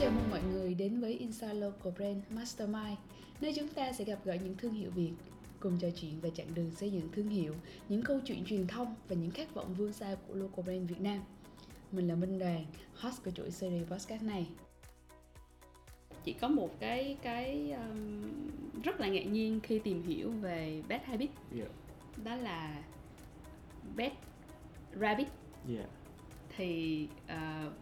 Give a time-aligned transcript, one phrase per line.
[0.00, 2.98] chào mừng mọi người đến với Inside Local Brand Mastermind,
[3.40, 5.12] nơi chúng ta sẽ gặp gỡ những thương hiệu Việt,
[5.60, 7.54] cùng trò chuyện về chặng đường xây dựng thương hiệu,
[7.88, 11.00] những câu chuyện truyền thông và những khát vọng vươn xa của Local Brand Việt
[11.00, 11.20] Nam.
[11.92, 14.46] Mình là Minh Đoàn, host của chuỗi series podcast này.
[16.24, 18.22] Chỉ có một cái cái um,
[18.82, 21.70] rất là ngạc nhiên khi tìm hiểu về bad habit, Yeah.
[22.24, 22.82] đó là
[23.96, 24.12] bad
[25.00, 25.28] rabbit
[25.68, 25.88] Yeah.
[26.56, 27.72] thì uh,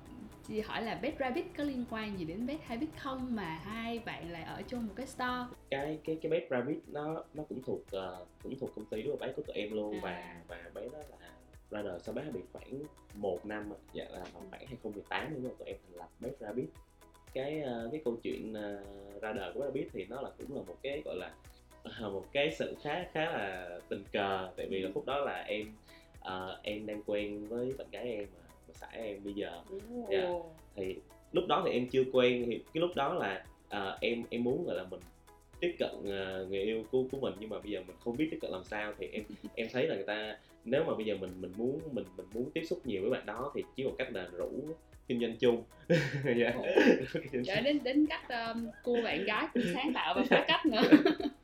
[0.48, 3.36] chị hỏi là Bad Rabbit có liên quan gì đến Bad Habit không?
[3.36, 5.44] Mà hai bạn lại ở chung một cái store.
[5.70, 9.16] Cái cái cái bé Rabbit nó nó cũng thuộc ờ, cũng thuộc công ty của
[9.16, 10.00] bé của tụi em luôn.
[10.00, 10.00] À.
[10.48, 11.28] và và bé đó là
[11.70, 12.82] ra đời sau bé bị khoảng
[13.14, 13.78] một năm ạ.
[13.92, 15.56] dạ là vào khoảng 2018 đúng không?
[15.58, 16.68] Tụi em thành lập bé Rabbit.
[17.32, 18.82] Cái ờ, cái câu chuyện ờ,
[19.22, 21.34] ra đời của Rabbit thì nó là cũng là một cái gọi là
[22.00, 24.50] một cái sự khá khá là tình cờ.
[24.56, 25.66] Tại vì là phút đó là em
[26.20, 29.62] ờ, em đang quen với bạn gái em mà xã em bây giờ.
[30.10, 30.28] Dạ.
[30.76, 30.96] thì
[31.32, 34.64] lúc đó thì em chưa quen thì cái lúc đó là à, em em muốn
[34.66, 35.00] gọi là mình
[35.60, 38.28] tiếp cận à, người yêu của của mình nhưng mà bây giờ mình không biết
[38.30, 38.92] tiếp cận làm sao.
[38.98, 39.22] Thì em
[39.54, 42.50] em thấy là người ta nếu mà bây giờ mình mình muốn mình mình muốn
[42.54, 44.50] tiếp xúc nhiều với bạn đó thì chỉ một cách là rủ
[45.08, 45.62] kinh doanh chung.
[46.36, 46.54] Dạ.
[47.46, 50.82] Trở đến đến cách um, cô bạn gái cũng sáng tạo và phá cách nữa.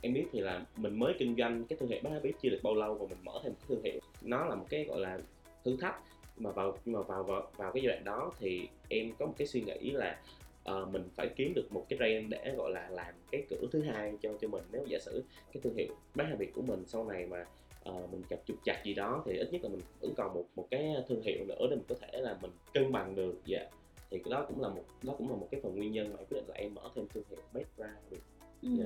[0.00, 2.60] Em biết thì là mình mới kinh doanh cái thương hiệu bác biết chưa được
[2.62, 4.00] bao lâu và mình mở thêm một cái thương hiệu.
[4.22, 5.18] Nó là một cái gọi là
[5.64, 6.02] thử thách.
[6.36, 9.46] Mà vào mà vào vào, vào cái giai đoạn đó thì em có một cái
[9.46, 10.20] suy nghĩ là
[10.64, 13.82] ờ, mình phải kiếm được một cái brand để gọi là làm cái cửa thứ
[13.82, 14.62] hai cho cho mình.
[14.72, 17.46] Nếu giả sử cái thương hiệu bác Hà Việt của mình sau này mà
[17.84, 20.44] ờ, mình gặp trục chặt gì đó thì ít nhất là mình vẫn còn một
[20.56, 23.34] một cái thương hiệu nữa để mình có thể là mình cân bằng được.
[23.44, 23.66] Dạ.
[24.10, 26.16] Thì cái đó cũng là một đó cũng là một cái phần nguyên nhân mà
[26.18, 28.20] em quyết định là em mở thêm thương hiệu Best Ra Việt
[28.62, 28.68] ừ.
[28.78, 28.84] Dạ.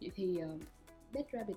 [0.00, 0.60] vậy thì uh,
[1.12, 1.56] Bad Rabbit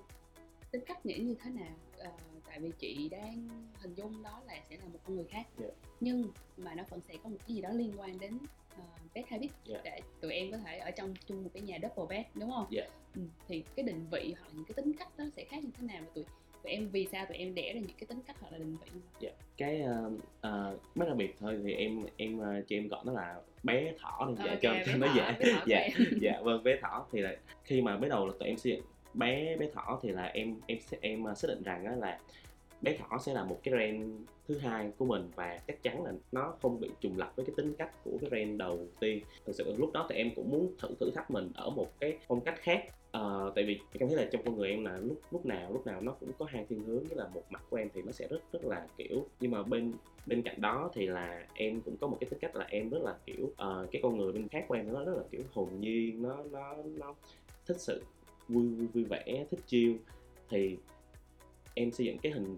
[0.70, 2.10] tính cách nghĩa như thế nào Ờ,
[2.46, 5.66] tại vì chị đang hình dung đó là sẽ là một con người khác Dạ.
[6.00, 8.38] nhưng mà nó vẫn sẽ có một cái gì đó liên quan đến
[8.74, 9.80] uh, Bad Habit Dạ.
[9.84, 12.66] để tụi em có thể ở trong chung một cái nhà double bed đúng không?
[12.70, 12.84] Dạ.
[13.16, 15.70] Ừ, thì cái định vị hoặc là những cái tính cách đó sẽ khác như
[15.80, 16.24] thế nào và tụi
[16.62, 18.76] tụi em vì sao tụi em đẻ ra những cái tính cách hoặc là định
[18.84, 19.32] vị vậy?
[19.56, 23.12] cái uh, uh, mấy đặc biệt thôi thì em em uh, cho em gọi nó
[23.12, 25.88] là bé thỏ đi dạ, Ok, cho cho nó dễ dạ
[26.20, 28.84] dạ vâng bé thỏ thì là khi mà mới đầu là tụi em xây dựng
[29.14, 32.18] bé bé thỏ thì là em em em ờ, xác định rằng đó là
[32.82, 36.12] bé thỏ sẽ là một cái ren thứ hai của mình và chắc chắn là
[36.32, 39.20] nó không bị trùng lập với cái tính cách của cái ren đầu tiên.
[39.46, 42.18] Thực sự lúc đó thì em cũng muốn thử thử thách mình ở một cái
[42.28, 42.84] phong cách khác.
[43.12, 45.72] Ờ, tại vì em cảm thấy là trong con người em là lúc lúc nào
[45.72, 48.02] lúc nào nó cũng có hai thiên hướng tức là một mặt của em thì
[48.02, 49.92] nó sẽ rất rất là kiểu nhưng mà bên
[50.26, 53.02] bên cạnh đó thì là em cũng có một cái tính cách là em rất
[53.02, 55.68] là kiểu uh, cái con người bên khác của em nó rất là kiểu hồn
[55.80, 57.14] nhiên nó nó nó
[57.66, 58.02] thích sự
[58.50, 59.96] vui vui, vui vẻ thích chill
[60.48, 60.76] thì
[61.74, 62.56] em xây dựng cái hình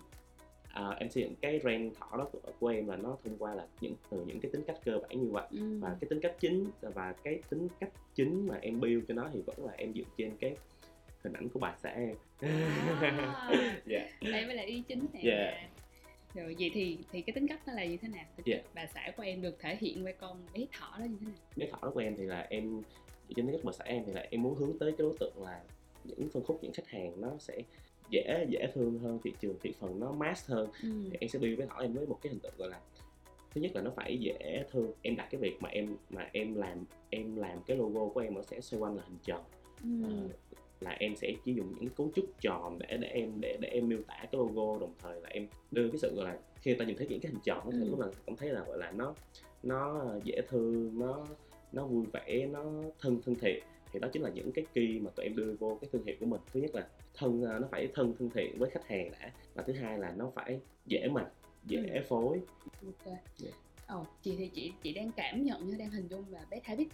[0.72, 3.54] à, em xây dựng cái brand thỏ đó của, của em là nó thông qua
[3.54, 5.78] là những từ những cái tính cách cơ bản như vậy Ừ.
[5.80, 9.30] và cái tính cách chính và cái tính cách chính mà em build cho nó
[9.32, 10.56] thì vẫn là em dựa trên cái
[11.24, 13.82] hình ảnh của bà xã em À.
[13.86, 15.68] dạ đây mới là ý chính nè Dạ.
[16.34, 18.58] rồi vậy thì thì cái tính cách nó là như thế nào Thì Dạ.
[18.74, 21.34] bà xã của em được thể hiện qua con bé thỏ đó như thế nào
[21.56, 22.82] cái thỏ đó của em thì là em
[23.36, 25.42] trên tính cách bà xã em thì là em muốn hướng tới cái đối tượng
[25.44, 25.60] là
[26.04, 27.58] những phân khúc những khách hàng nó sẽ
[28.10, 30.88] dễ dễ thương hơn thị trường thị phần nó mass hơn ừ.
[31.10, 32.80] thì em sẽ build với thỏ em với một cái hình tượng gọi là
[33.54, 36.54] thứ nhất là nó phải dễ thương em đặt cái việc mà em mà em
[36.54, 39.40] làm em làm cái logo của em nó sẽ xoay quanh là hình tròn
[39.82, 39.88] Ừ.
[40.04, 40.28] Ờ,
[40.80, 43.88] là em sẽ chỉ dùng những cấu trúc tròn để để em để để em
[43.88, 46.78] miêu tả cái logo đồng thời là em đưa cái sự gọi là khi người
[46.78, 47.90] ta nhìn thấy những cái hình tròn đó thì Ừ.
[47.90, 49.14] lúc là cảm thấy là gọi là nó
[49.62, 51.26] nó dễ thương nó
[51.72, 52.64] nó vui vẻ nó
[53.00, 53.62] thân thân thiện
[53.92, 56.16] thì đó chính là những cái key mà tụi em đưa vô cái thương hiệu
[56.20, 59.10] của mình thứ nhất là thân ờ, nó phải thân thân thiện với khách hàng
[59.12, 61.26] đã và thứ hai là nó phải dễ mặc
[61.66, 62.00] dễ Ừ.
[62.08, 62.40] phối
[62.86, 63.50] ok Dạ.
[63.86, 66.88] ồ chị thì chị chị đang cảm nhận như đang hình dung là bé Habit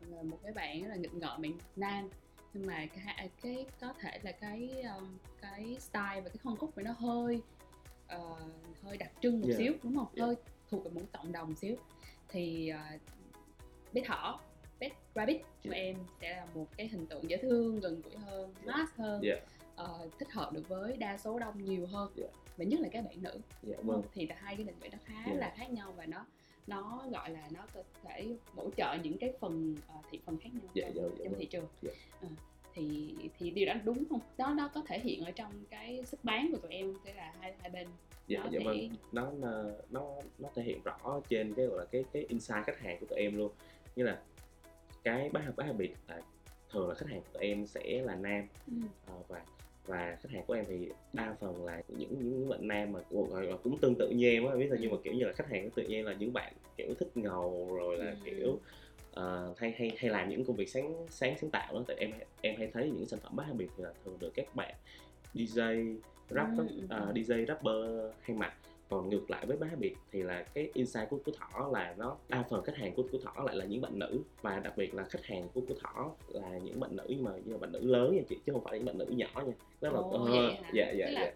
[0.00, 2.08] là một cái bạn là nghịch ngợm miền nam
[2.54, 6.74] nhưng mà cái, cái có thể là cái um, cái style và cái phân khúc
[6.76, 7.40] của nó hơi
[8.06, 8.36] ờ,
[8.82, 9.54] hơi đặc trưng một Dạ.
[9.58, 10.24] xíu đúng không Dạ.
[10.24, 10.34] hơi
[10.70, 11.76] thuộc về một cộng đồng xíu
[12.28, 13.00] thì uh,
[13.92, 14.40] bé thỏ
[14.82, 15.72] bé rabbit của Dạ.
[15.72, 18.72] em sẽ là một cái hình tượng dễ thương gần gũi hơn Dạ.
[18.76, 19.34] mass hơn Dạ.
[19.76, 22.26] ờ, thích hợp được với đa số đông nhiều hơn Dạ.
[22.56, 24.88] và nhất là các bạn nữ dạ đúng vâng thì là hai cái định vị
[24.92, 25.34] nó khá Dạ.
[25.34, 26.26] là khác nhau và nó
[26.66, 28.26] nó gọi là nó có thể
[28.56, 31.28] bổ trợ những cái phần ờ, thị phần khác nhau Dạ, trong, dạ, dạ, trong
[31.32, 31.40] vâng.
[31.40, 31.92] thị trường Dạ.
[32.20, 32.28] Ờ,
[32.74, 36.24] thì thì điều đó đúng không đó nó có thể hiện ở trong cái sức
[36.24, 37.88] bán của tụi em tức là hai hai bên
[38.26, 38.78] dạ nó dạ vâng
[39.12, 40.06] nó nó nó
[40.38, 43.18] nó thể hiện rõ trên cái gọi là cái cái insight khách hàng của tụi
[43.18, 43.52] em luôn
[43.96, 44.22] như là
[45.04, 46.20] cái bá bá biệt là
[46.70, 48.72] thường là khách hàng của em sẽ là nam ừ.
[49.06, 49.42] ờ, và
[49.86, 53.46] và khách hàng của em thì đa phần là những những bạn nam mà gọi
[53.46, 55.48] là cũng tương tự như em á biết là nhưng mà kiểu như là khách
[55.50, 58.16] hàng tự nhiên là những bạn kiểu thích ngầu rồi là Ừ.
[58.24, 58.58] kiểu
[59.12, 62.10] ờ, hay hay hay làm những công việc sáng sáng sáng tạo đó tại em
[62.40, 64.74] em hay thấy những sản phẩm bát biệt thì là thường được các bạn
[65.34, 65.96] DJ
[66.30, 67.12] rap Ừ, ừ, ờ, ừ.
[67.14, 67.74] DJ rapper
[68.22, 68.52] hay mặc
[68.92, 72.16] còn ngược lại với bá biệt thì là cái insight của của thỏ là nó
[72.28, 74.94] đa phần khách hàng của của thỏ lại là những bạn nữ và đặc biệt
[74.94, 77.72] là khách hàng của của thỏ là những bạn nữ nhưng mà như là bạn
[77.72, 80.70] nữ lớn nha chị chứ không phải những bạn nữ nhỏ nha đó là hả?
[80.74, 81.32] dạ dạ Tức dạ là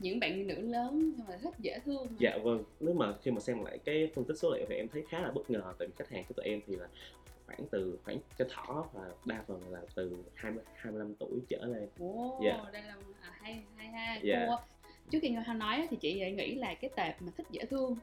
[0.00, 3.40] những bạn nữ lớn nhưng mà thích dễ thương dạ vâng nếu mà khi mà
[3.40, 5.88] xem lại cái phân tích số liệu thì em thấy khá là bất ngờ tại
[5.88, 6.88] vì khách hàng của tụi em thì là
[7.46, 11.88] khoảng từ khoảng cho thỏ và đa phần là từ 20 25 tuổi trở lên
[11.98, 12.64] Ồ, Dạ.
[12.72, 14.20] đây là à, hay hay ha.
[14.22, 14.46] Dạ.
[14.48, 14.56] Cô,
[15.10, 17.96] trước khi Hoa nói thì chị nghĩ là cái tệp mà thích dễ thương,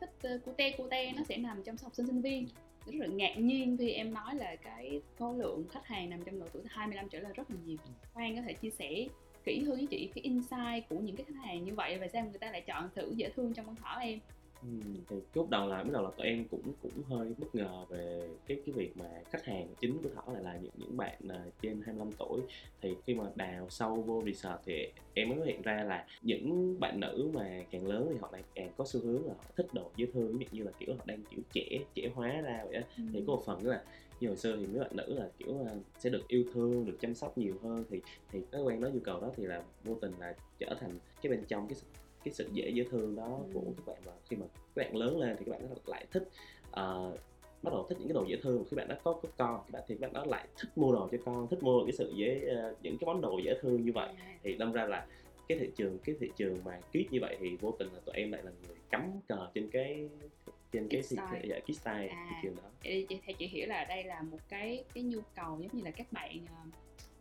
[0.00, 2.48] thích cute cute nó sẽ nằm trong học sinh sinh viên.
[2.86, 6.40] Rất là ngạc nhiên khi em nói là cái số lượng khách hàng nằm trong
[6.40, 7.76] độ tuổi 25 trở lên rất là nhiều.
[8.14, 9.06] Khoan có thể chia sẻ
[9.44, 12.24] kỹ hơn với chị cái insight của những cái khách hàng như vậy và sao
[12.24, 14.18] người ta lại chọn thử dễ thương trong con thỏ em.
[14.62, 14.68] Ừ,
[15.08, 18.28] thì lúc đầu là bắt đầu là tụi em cũng cũng hơi bất ngờ về
[18.46, 21.44] cái cái việc mà khách hàng chính của thỏ lại là những những bạn à,
[21.62, 22.40] trên 25 tuổi.
[22.80, 26.76] Thì khi mà đào sâu vô research thì em mới phát hiện ra là những
[26.80, 29.66] bạn nữ mà càng lớn thì họ lại càng có xu hướng là họ thích
[29.72, 32.64] đồ dễ thương ví dụ như là kiểu họ đang kiểu trẻ trẻ hóa ra
[32.64, 32.82] vậy á.
[33.12, 33.82] Thì có một phần là
[34.20, 36.96] như hồi xưa thì mấy bạn nữ là kiểu à, sẽ được yêu thương được
[37.00, 37.84] chăm sóc nhiều hơn.
[37.90, 38.00] Thì
[38.32, 41.30] thì cái quen đó nhu cầu đó thì là vô tình là trở thành cái
[41.30, 41.78] bên trong cái
[42.24, 43.50] cái sự dễ dễ thương đó Ừ.
[43.54, 46.28] của các bạn và khi mà các bạn lớn lên thì các bạn lại thích
[46.70, 47.16] ờ,
[47.62, 48.64] bắt đầu thích những cái đồ dễ thương.
[48.70, 50.92] Khi bạn đó có có con các bạn thì các bạn đó lại thích mua
[50.92, 53.84] đồ cho con thích mua cái sự dễ ờ, những cái món đồ dễ thương
[53.84, 54.08] như vậy.
[54.42, 55.06] Thì đâm ra là
[55.48, 58.14] cái thị trường cái thị trường mà kids như vậy thì vô tình là tụi
[58.14, 60.08] em lại là người cắm cờ trên cái
[60.72, 62.26] trên cái thị dạ, kids style À.
[62.30, 62.70] thị trường đó.
[62.84, 65.84] Vậy thì theo chị hiểu là đây là một cái cái nhu cầu giống như
[65.84, 66.54] là các bạn ờ,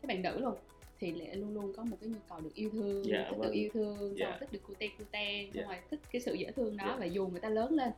[0.01, 0.55] các bạn nữ luôn
[0.99, 3.41] thì lại luôn luôn có một cái nhu cầu được yêu thương Dạ, thích vâng.
[3.41, 4.37] được yêu thương xong Dạ.
[4.39, 5.63] thích được cute cute xong Dạ.
[5.63, 6.95] rồi thích cái sự dễ thương đó Dạ.
[6.99, 7.91] và dù người ta lớn lên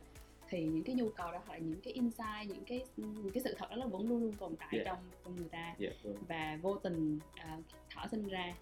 [0.48, 3.42] thì những cái nhu cầu đó hoặc là những cái insight những cái những cái
[3.44, 4.82] sự thật đó nó vẫn luôn luôn tồn tại Dạ.
[4.84, 7.48] trong trong người ta dạ vâng và vô tình ờ,
[7.94, 8.54] thỏ sinh ra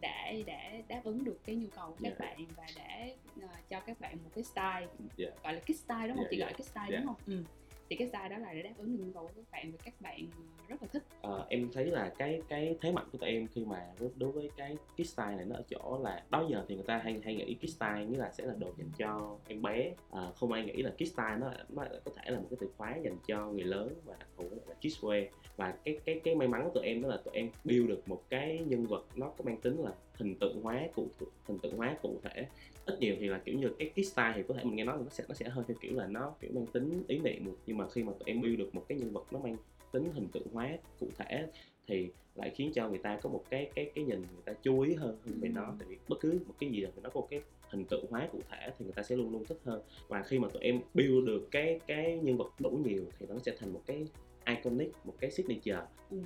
[0.00, 2.26] đã đã đáp ứng được cái nhu cầu của các Dạ.
[2.26, 3.06] bạn và đã
[3.42, 4.86] ờ, cho các bạn một cái style
[5.16, 5.28] Dạ.
[5.44, 6.44] gọi là kids style đúng không Dạ, chị dạ.
[6.44, 6.96] gọi là kids style Dạ.
[6.98, 7.42] đúng không ừ
[7.88, 9.78] thì cái style đó là để đáp ứng được nhu cầu của các bạn và
[9.84, 10.26] các bạn
[10.68, 11.02] rất là thích.
[11.22, 14.32] À, em thấy là cái cái thế mạnh của tụi em khi mà đối, đối
[14.32, 17.20] với cái kids style này nó ở chỗ là đó giờ thì người ta hay
[17.24, 19.92] hay nghĩ kids style nghĩa là sẽ là đồ dành cho em bé.
[20.10, 22.70] À, không ai nghĩ là kids style nó nó có thể là một cái từ
[22.76, 25.26] khóa dành cho người lớn và đặc thù là kids wear
[25.56, 28.08] và cái cái cái may mắn của tụi em đó là tụi em build được
[28.08, 31.08] một cái nhân vật nó có mang tính là hình tượng hóa cụ
[31.48, 32.46] hình tượng hóa cụ thể
[32.88, 34.96] ít nhiều thì là kiểu như cái kids style thì có thể mình nghe nói
[34.96, 37.44] là nó sẽ nó sẽ hơi theo kiểu là nó kiểu mang tính ý niệm
[37.44, 39.56] một nhưng mà khi mà tụi em build được một cái nhân vật nó mang
[39.92, 41.46] tính hình tượng hóa cụ thể
[41.86, 44.80] thì lại khiến cho người ta có một cái cái cái nhìn người ta chú
[44.80, 45.52] ý hơn hơn về Ừ.
[45.54, 47.40] nó tại vì bất cứ một cái gì là nó có một cái
[47.70, 50.38] hình tượng hóa cụ thể thì người ta sẽ luôn luôn thích hơn và khi
[50.38, 53.72] mà tụi em build được cái cái nhân vật đủ nhiều thì nó sẽ thành
[53.72, 54.06] một cái
[54.46, 55.80] iconic một cái signature
[56.10, 56.16] ừ.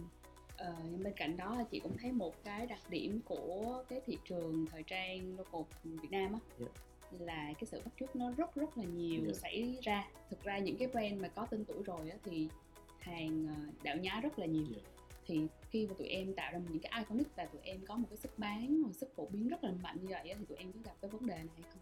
[0.63, 4.19] Ờ, nhưng bên cạnh đó chị cũng thấy một cái đặc điểm của cái thị
[4.29, 6.67] trường thời trang local Việt Nam á Dạ.
[7.19, 9.33] là cái sự bắt chước nó rất rất là nhiều Dạ.
[9.33, 12.49] xảy ra thực ra những cái brand mà có tên tuổi rồi á thì
[12.99, 14.83] hàng ờ, đạo nhái rất là nhiều Dạ.
[15.27, 18.07] thì khi mà tụi em tạo ra những cái iconic và tụi em có một
[18.11, 20.59] cái sức bán một sức phổ biến rất là mạnh như vậy á, thì tụi
[20.59, 21.79] em có gặp cái vấn đề này hay không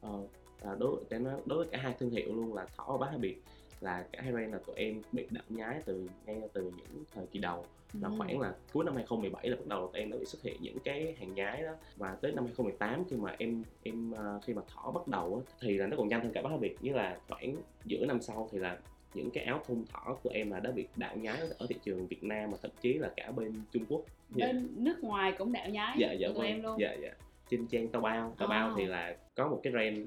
[0.00, 0.22] Ờ,
[0.62, 1.04] à, đối
[1.46, 3.42] đối với cả hai thương hiệu luôn là thỏ và bá biệt
[3.80, 7.26] là cả hai brand là tụi em bị đạo nhái từ ngay từ những thời
[7.26, 7.64] kỳ đầu.
[8.00, 8.14] Là Ừ.
[8.18, 10.78] khoảng là cuối năm 2017 là bắt đầu tụi em đã bị xuất hiện những
[10.84, 11.72] cái hàng nhái đó.
[11.96, 15.52] Và tới năm 2018 khi mà em em ờ, khi mà thỏ bắt đầu á,
[15.60, 18.48] thì là nó còn nhanh hơn cả bá biệt như là khoảng giữa năm sau
[18.52, 18.78] thì là
[19.14, 22.06] những cái áo thun thỏ của em là đã bị đạo nhái ở thị trường
[22.06, 24.02] Việt Nam mà thậm chí là cả bên Trung Quốc.
[24.30, 24.46] Dạ.
[24.46, 26.80] bên nước ngoài cũng đạo nhái dạ dạ của tụi em vâng luôn.
[26.80, 27.10] Dạ dạ.
[27.50, 28.34] Trên trang tao bao.
[28.38, 28.74] Tao bao À.
[28.76, 29.98] thì là có một cái brand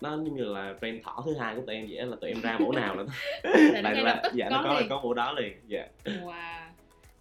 [0.00, 2.58] nó như là brand thỏ thứ hai của tụi em vậy là tụi em ra
[2.58, 3.04] mẫu nào là
[3.72, 6.64] là nó là, ngay dạ có nó có liền có mẫu đó liền dạ Wow.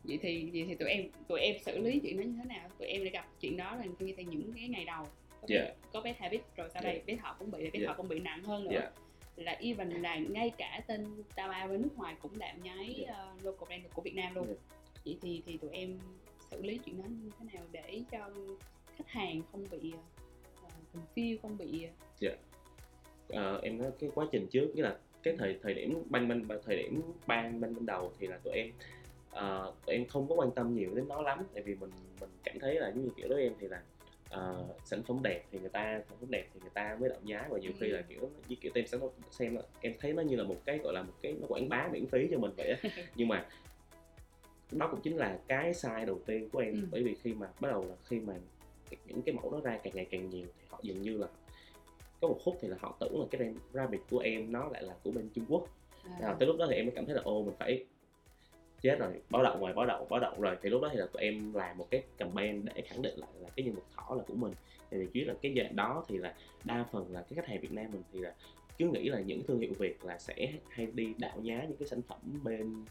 [0.04, 2.70] Vậy thì vậy thì tụi em tụi em xử lý chuyện đó như thế nào?
[2.80, 5.04] Tụi em đã gặp chuyện đó là khi từ những cái ngày đầu
[5.42, 5.74] có bé, Dạ.
[5.94, 7.88] có bé habit rồi sau đây bé thọ cũng bị bé Dạ.
[7.88, 8.92] thọ cũng bị nặng hơn nữa Dạ.
[9.36, 11.06] là even là ngay cả tên
[11.36, 13.14] tao bao bên nước ngoài cũng đạo nháy Dạ.
[13.38, 14.54] uh, local brand của Việt Nam luôn Dạ.
[15.06, 16.00] vậy thì thì tụi em
[16.52, 18.30] xử lý chuyện đó như thế nào để cho
[18.98, 20.00] khách hàng không bị uh,
[20.94, 21.88] confuse không bị
[23.30, 26.48] Ờ, em nói cái quá trình trước nghĩa là cái thời thời điểm ban ban
[26.66, 28.72] thời điểm ban ban ban đầu thì là tụi em
[29.32, 31.44] ờ, tụi em không có quan tâm nhiều đến nó lắm.
[31.54, 33.84] Tại vì mình mình cảm thấy là giống như kiểu với em thì là
[34.30, 37.20] ờ, sản phẩm đẹp thì người ta sản phẩm đẹp thì người ta mới đạo
[37.24, 38.04] nhái và nhiều khi là Ừ.
[38.10, 40.94] kiểu như kiểu tem sản phẩm xem em thấy nó như là một cái gọi
[40.94, 42.78] là một cái nó quảng bá miễn phí cho mình vậy á.
[43.16, 43.50] Nhưng mà
[44.72, 46.74] đó cũng chính là cái sai đầu tiên của em.
[46.74, 46.88] Ừ.
[46.92, 48.34] bởi vì khi mà bắt đầu là khi mà
[49.06, 51.28] những cái mẫu đó ra càng ngày càng nhiều thì họ dường như là
[52.22, 54.96] có một khúc thì là họ tưởng là cái rabbit của em nó lại là
[55.04, 55.68] của bên Trung Quốc.
[56.04, 57.86] À, à, tới lúc đó thì em mới cảm thấy là ô mình phải
[58.82, 60.58] chết rồi báo động rồi báo động báo động rồi.
[60.62, 63.30] Thì lúc đó thì là tụi em làm một cái campaign để khẳng định lại
[63.40, 64.54] là cái nhân vật thỏ là của mình.
[64.90, 67.72] Tại vì là cái giờ đó thì là đa phần là cái khách hàng Việt
[67.72, 68.34] Nam mình thì là
[68.78, 71.88] cứ nghĩ là những thương hiệu Việt là sẽ hay đi đạo nhá những cái
[71.88, 72.86] sản phẩm bên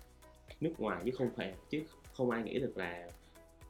[0.61, 1.83] nước ngoài chứ không phải chứ
[2.15, 3.09] không ai nghĩ được là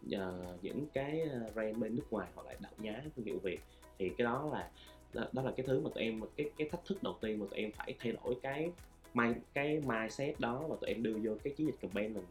[0.06, 3.60] uh, những cái ờ, brand bên nước ngoài họ lại đạo nhá thương hiệu Việt.
[3.98, 4.70] Thì cái đó là
[5.12, 7.46] đó, đó là cái thứ mà tụi em cái cái thách thức đầu tiên mà
[7.50, 8.70] tụi em phải thay đổi cái
[9.14, 12.24] mai cái mindset đó và tụi em đưa vô cái chiến dịch campaign lần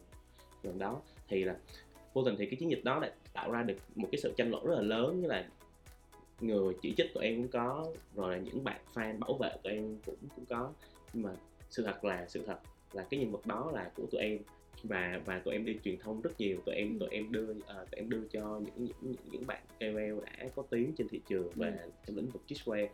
[0.63, 1.01] lần đó.
[1.27, 1.55] Thì là
[2.13, 4.51] vô tình thì cái chiến dịch đó lại tạo ra được một cái sự tranh
[4.51, 5.49] luận rất là lớn như là
[6.39, 9.73] người chỉ trích tụi em cũng có rồi là những bạn fan bảo vệ tụi
[9.73, 10.73] em cũng cũng có.
[11.13, 11.31] Nhưng mà
[11.69, 12.59] sự thật là sự thật
[12.93, 14.39] là cái nhân vật đó là của tụi em
[14.83, 16.97] và và tụi em đi truyền thông rất nhiều tụi em Ừ.
[16.99, 20.63] tụi em đưa ờ, tụi em đưa cho những những những, bạn KOL đã có
[20.69, 21.89] tiếng trên thị trường và Ừ.
[22.07, 22.87] trong lĩnh vực streetwear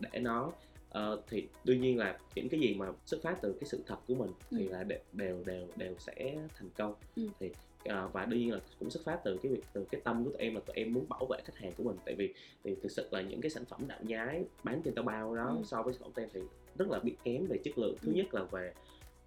[0.00, 0.52] để nó
[0.90, 3.96] ờ, thì đương nhiên là những cái gì mà xuất phát từ cái sự thật
[4.08, 4.72] của mình thì Ừ.
[4.72, 7.22] là đều đều đều đều sẽ thành công Ừ.
[7.40, 7.50] thì
[7.84, 10.30] ờ, và đương nhiên là cũng xuất phát từ cái việc từ cái tâm của
[10.30, 12.34] tụi em là tụi em muốn bảo vệ khách hàng của mình tại vì
[12.64, 15.54] thì thực sự là những cái sản phẩm đạo nhái bán trên tao bao đó
[15.58, 15.62] Ừ.
[15.64, 16.40] so với sản phẩm tem thì
[16.78, 18.16] rất là bị kém về chất lượng thứ Ừ.
[18.16, 18.72] nhất là về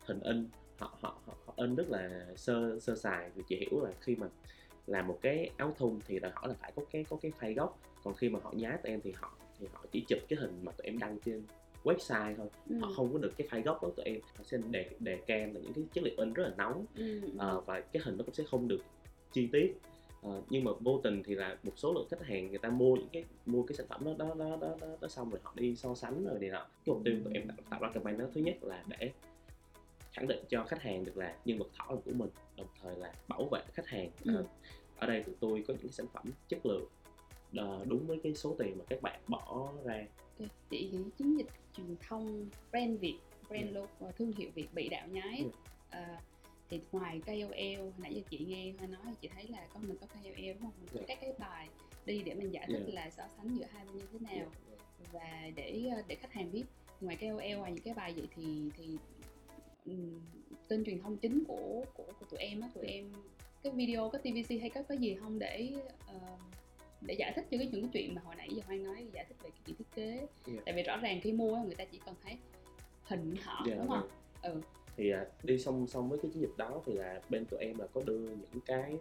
[0.06, 0.48] hình in
[0.78, 3.30] họ họ, họ in rất là sơ sơ sài.
[3.36, 4.28] Thì chị hiểu là khi mà
[4.88, 7.56] làm một cái áo thun thì đòi hỏi là phải có cái có cái file
[7.56, 10.40] gốc còn khi mà họ nhái tụi em thì họ thì họ chỉ chụp cái
[10.40, 11.44] hình mà tụi em đăng trên
[11.84, 12.48] website thôi.
[12.70, 14.20] Ừ, họ không có được cái file gốc của tụi em.
[14.38, 16.86] Họ sẽ đề đề can là những cái chất liệu in rất là nóng.
[16.96, 17.22] Ừ.
[17.38, 18.82] Ờ, và cái hình nó cũng sẽ không được
[19.32, 19.78] chi tiết.
[20.22, 22.96] Ờ, nhưng mà vô tình thì là một số lượng khách hàng người ta mua
[22.96, 25.54] những cái mua cái sản phẩm đó đó đó đó, đó, đó xong rồi họ
[25.56, 26.68] đi so sánh rồi này nọ.
[26.86, 29.12] Cái mục tiêu tụi em tạo, tạo ra campaign đó thứ nhất là để
[30.18, 32.96] khẳng định cho khách hàng được là nhân vật thỏ là của mình đồng thời
[32.96, 34.36] là bảo vệ khách hàng Ừ.
[34.36, 34.46] Ờ,
[34.98, 36.86] ở đây tụi tôi có những cái sản phẩm chất lượng
[37.56, 40.06] ờ, đúng với cái số tiền mà các bạn bỏ ra
[40.70, 41.48] chị nghĩ chiến dịch
[41.78, 43.18] truyền thông brand Việt,
[43.50, 43.74] brand Ừ.
[43.74, 45.50] logo, thương hiệu Việt bị đạo nhái Ừ.
[45.90, 46.22] à,
[46.70, 50.08] thì ngoài KOL nãy giờ chị nghe Hoa nói chị thấy là có mình có
[50.08, 50.72] KOL đúng không?
[50.80, 51.06] Mình có Dạ.
[51.08, 51.68] các cái bài
[52.06, 52.94] đi để mình giải thích Dạ.
[52.94, 54.46] là so sánh giữa hai bên như thế nào
[55.12, 56.64] và để ờ, để khách hàng biết
[57.02, 58.98] ngoài KOL ngoài những cái bài vậy thì thì
[60.70, 62.70] kênh truyền thông chính của của của tụi em á.
[62.74, 62.92] Tụi Dạ.
[62.94, 63.12] em
[63.64, 65.70] cái video có TVC hay có cái gì không để
[66.08, 66.14] ờ,
[67.02, 69.26] để giải thích cho cái những cái chuyện mà hồi nãy giờ Hoan nói giải
[69.30, 70.28] thích về cái chuyện thiết kế.
[70.48, 70.62] Dạ.
[70.66, 72.38] tại vì rõ ràng khi mua người ta chỉ cần thấy
[73.04, 74.08] hình họ Dạ, đúng không?
[74.44, 74.54] Vâng.
[74.54, 74.62] ừ.
[74.98, 77.80] Thì à, đi song song với cái chiến dịch đó thì là bên tụi em
[77.80, 78.98] là có đưa những cái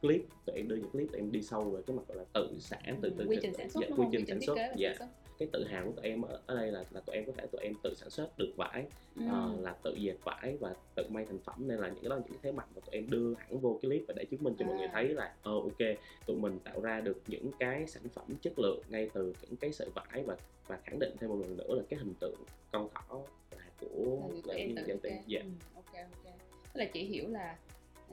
[0.00, 2.24] clip tụi em đưa những clip tụi em đi sâu về cái mặt gọi là
[2.34, 4.56] tự sản tự tự quy trình sản xuất dạ, quy trình sản xuất.
[4.76, 4.94] dạ
[5.38, 7.46] cái tự hào của tụi em ở, ở đây là là tụi em có thể
[7.46, 8.86] tụi em tự sản xuất được vải
[9.16, 9.22] ừ.
[9.30, 12.16] ờ, là tự dệt vải và tự may thành phẩm nên là những cái đó
[12.16, 14.42] những cái thế mạnh mà tụi em đưa hẳn vô cái clip và để chứng
[14.42, 14.90] minh cho mọi người À.
[14.92, 18.80] thấy là ờ ok tụi mình tạo ra được những cái sản phẩm chất lượng
[18.88, 20.36] ngay từ những cái sợi vải và
[20.66, 22.34] và khẳng định thêm một lần nữa là cái hình tượng
[22.72, 26.34] con thỏ là của là tụi là em tự dạ ừ, ok ok
[26.74, 27.56] tức là chị hiểu là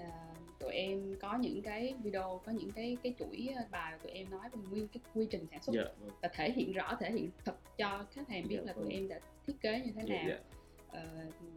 [0.01, 4.11] à, tụi em có những cái video có những cái cái chuỗi ờ, bài tụi
[4.11, 6.09] em nói về nguyên cái quy trình sản xuất dạ vâng.
[6.21, 8.93] và thể hiện rõ thể hiện thật cho khách hàng biết Dạ, là tụi vâng.
[8.93, 10.37] em đã thiết kế như thế dạ nào dạ
[10.91, 11.01] ờ,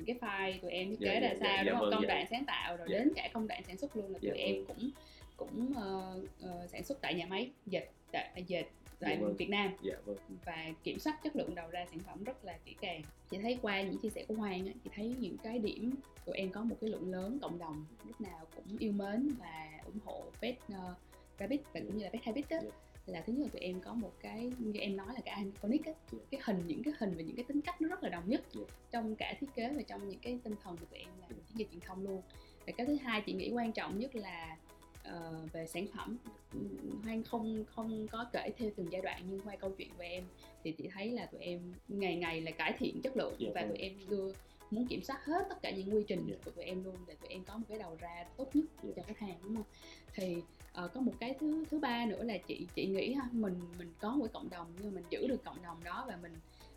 [0.06, 1.90] cái file tụi em thiết Dạ, kế dạ, ra dạ, sao dạ, đúng không vâng,
[1.92, 2.08] công dạ.
[2.14, 2.98] đoạn sáng tạo rồi Dạ.
[2.98, 4.66] đến cả công đoạn sản xuất luôn là tụi Dạ, em vâng.
[4.66, 4.90] cũng
[5.36, 8.64] cũng ờ, ờ, sản xuất tại nhà máy dệt tại dệt
[9.00, 9.36] tại Dạ, vâng.
[9.36, 12.58] Việt Nam dạ vâng và kiểm soát chất lượng đầu ra sản phẩm rất là
[12.64, 15.94] kỹ càng chị thấy qua những chia sẻ của Hoàng chị thấy những cái điểm
[16.24, 19.70] tụi em có một cái lượng lớn cộng đồng lúc nào cũng yêu mến và
[19.84, 20.96] ủng hộ Pet uh,
[21.40, 22.70] Rabbit và cũng như là Pet Habit á Dạ.
[23.06, 25.84] là thứ nhất là tụi em có một cái như em nói là cái iconic
[25.86, 26.18] á Dạ.
[26.30, 28.42] cái hình những cái hình và những cái tính cách nó rất là đồng nhất
[28.52, 28.60] Dạ.
[28.90, 31.58] trong cả thiết kế và trong những cái tinh thần của tụi em làm chiến
[31.58, 32.22] dịch truyền thông luôn
[32.66, 34.56] và cái thứ hai chị nghĩ quan trọng nhất là
[35.04, 36.16] ờ, về sản phẩm
[37.04, 40.25] Hoan không không có kể theo từng giai đoạn nhưng qua câu chuyện về em
[40.64, 43.61] thì chị thấy là tụi em ngày ngày là cải thiện chất lượng Dạ và
[43.61, 43.68] vâng.
[43.70, 44.32] tụi em đưa
[44.70, 46.37] muốn kiểm soát hết tất cả những quy trình Dạ.
[46.44, 48.90] của tụi em luôn để tụi em có một cái đầu ra tốt nhất Dạ.
[48.96, 49.64] cho khách hàng đúng không
[50.14, 50.37] thì
[50.73, 53.92] ờ, có một cái thứ thứ ba nữa là chị chị nghĩ ha mình mình
[54.00, 56.32] có một cái cộng đồng nhưng mà mình giữ được cộng đồng đó và mình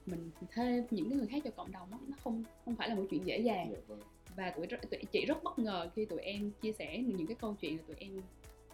[0.06, 2.96] mình thuê những cái người khác cho cộng đồng đó, nó không không phải là
[2.96, 4.00] một chuyện dễ dàng dạ vâng
[4.38, 7.56] và tụi, tụi chị rất bất ngờ khi tụi em chia sẻ những cái câu
[7.62, 8.22] chuyện là tụi em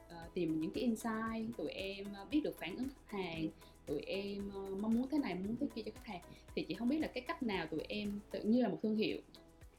[0.09, 3.47] ờ, tìm những cái insight tụi em ờ, biết được phản ứng khách hàng
[3.85, 6.21] tụi em ờ, mong muốn thế này mong muốn thế kia cho khách hàng.
[6.55, 8.95] Thì chị không biết là cái cách nào tụi em tự như là một thương
[8.95, 9.17] hiệu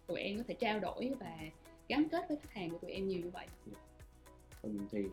[0.07, 1.39] tụi em có thể trao đổi và
[1.89, 3.47] gắn kết với khách hàng của tụi em nhiều như vậy?
[4.63, 5.05] Ừ, thì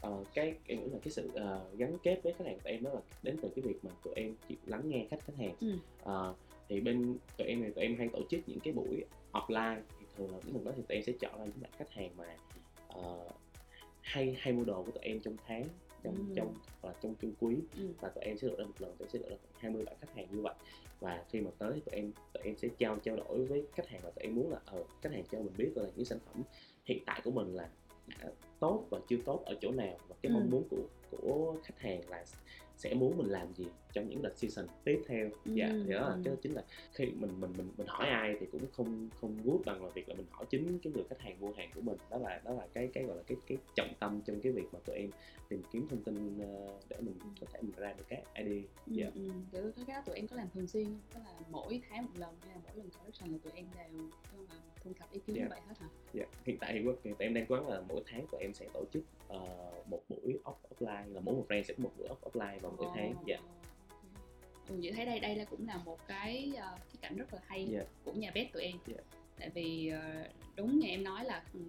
[0.00, 2.82] ờ, cái em nghĩ là cái sự ờ, gắn kết với khách hàng của em
[2.82, 5.54] đó là đến từ cái việc mà tụi em chịu lắng nghe khách khách hàng.
[5.60, 5.78] Ừ.
[6.02, 6.34] Ờ,
[6.68, 9.80] thì bên tụi em thì tụi em hay tổ chức những cái buổi offline
[10.16, 12.10] thường là những lần đó thì tụi em sẽ chọn ra những bạn khách hàng
[12.16, 12.36] mà
[12.98, 13.32] uh,
[14.00, 15.64] hay hay mua đồ của tụi em trong tháng
[16.02, 16.22] trong Ừ.
[16.36, 17.88] trong và trong chung quý ừ.
[18.00, 19.96] và tụi em sẽ được ra một lần tụi em sẽ được ra 20 bạn
[20.00, 20.54] khách hàng như vậy
[21.00, 24.00] và khi mà tới tụi em tụi em sẽ trao trao đổi với khách hàng
[24.04, 26.42] và tụi em muốn là ờ khách hàng cho mình biết là những sản phẩm
[26.84, 27.68] hiện tại của mình là
[28.22, 28.30] đã
[28.60, 30.34] tốt và chưa tốt ở chỗ nào và cái Ừ.
[30.34, 32.24] mong muốn của của khách hàng là
[32.76, 33.64] sẽ muốn mình làm gì
[33.96, 36.20] trong những đợt season tiếp theo dạ Ừ, đó là ừ.
[36.24, 36.62] cái chính là
[36.92, 40.08] khi mình mình mình mình hỏi ai thì cũng không không good bằng là việc
[40.08, 42.52] là mình hỏi chính cái người khách hàng mua hàng của mình đó là đó
[42.54, 45.10] là cái cái gọi là cái cái trọng tâm trong cái việc mà tụi em
[45.48, 48.22] tìm kiếm thông tin ờ, để mình có thể mình ra được các
[48.86, 49.30] Ừ, dạ ừ.
[49.52, 50.86] Kiểu cái đó tụi em có làm thường xuyên?
[51.14, 54.08] Có là mỗi tháng một lần hay là mỗi lần collection là tụi em đều
[54.84, 55.42] thu thập ý kiến Dạ.
[55.42, 55.88] như vậy hết hả?
[56.12, 56.72] Dạ, hiện tại
[57.04, 59.40] hiện tại em đang gắng là mỗi tháng tụi em sẽ tổ chức ờ,
[59.90, 62.74] một buổi off offline là mỗi một brand sẽ có một buổi off offline vào
[62.78, 63.36] mỗi tháng dạ
[64.68, 67.40] Ừ, vậy thấy đây đây là cũng là một cái ờ, cái cảnh rất là
[67.46, 67.80] hay Dạ.
[68.04, 68.76] của nhà bếp tụi em.
[68.86, 68.96] Dạ.
[69.38, 70.24] Tại vì ờ,
[70.56, 71.60] đúng như em nói là ừ,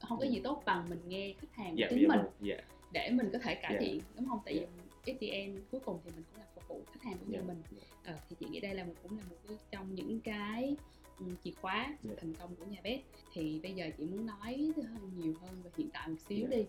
[0.00, 2.56] không có gì tốt bằng mình nghe khách hàng của dạ chính dạ mình dạ
[2.92, 3.78] để mình có thể cải Dạ.
[3.80, 4.38] thiện đúng không?
[4.44, 5.12] Tại vì Dạ.
[5.14, 7.62] SDN cuối cùng thì mình cũng là phục vụ khách hàng của dạ nhà mình.
[7.70, 7.82] dạ.
[8.04, 10.76] Ờ, thì chị nghĩ đây là một cũng là một cái trong những cái
[11.18, 12.12] ừ, chìa khóa Dạ.
[12.20, 13.00] thành công của nhà bếp
[13.32, 14.72] thì bây giờ chị muốn nói
[15.16, 16.56] nhiều hơn về hiện tại một xíu Dạ.
[16.56, 16.64] đi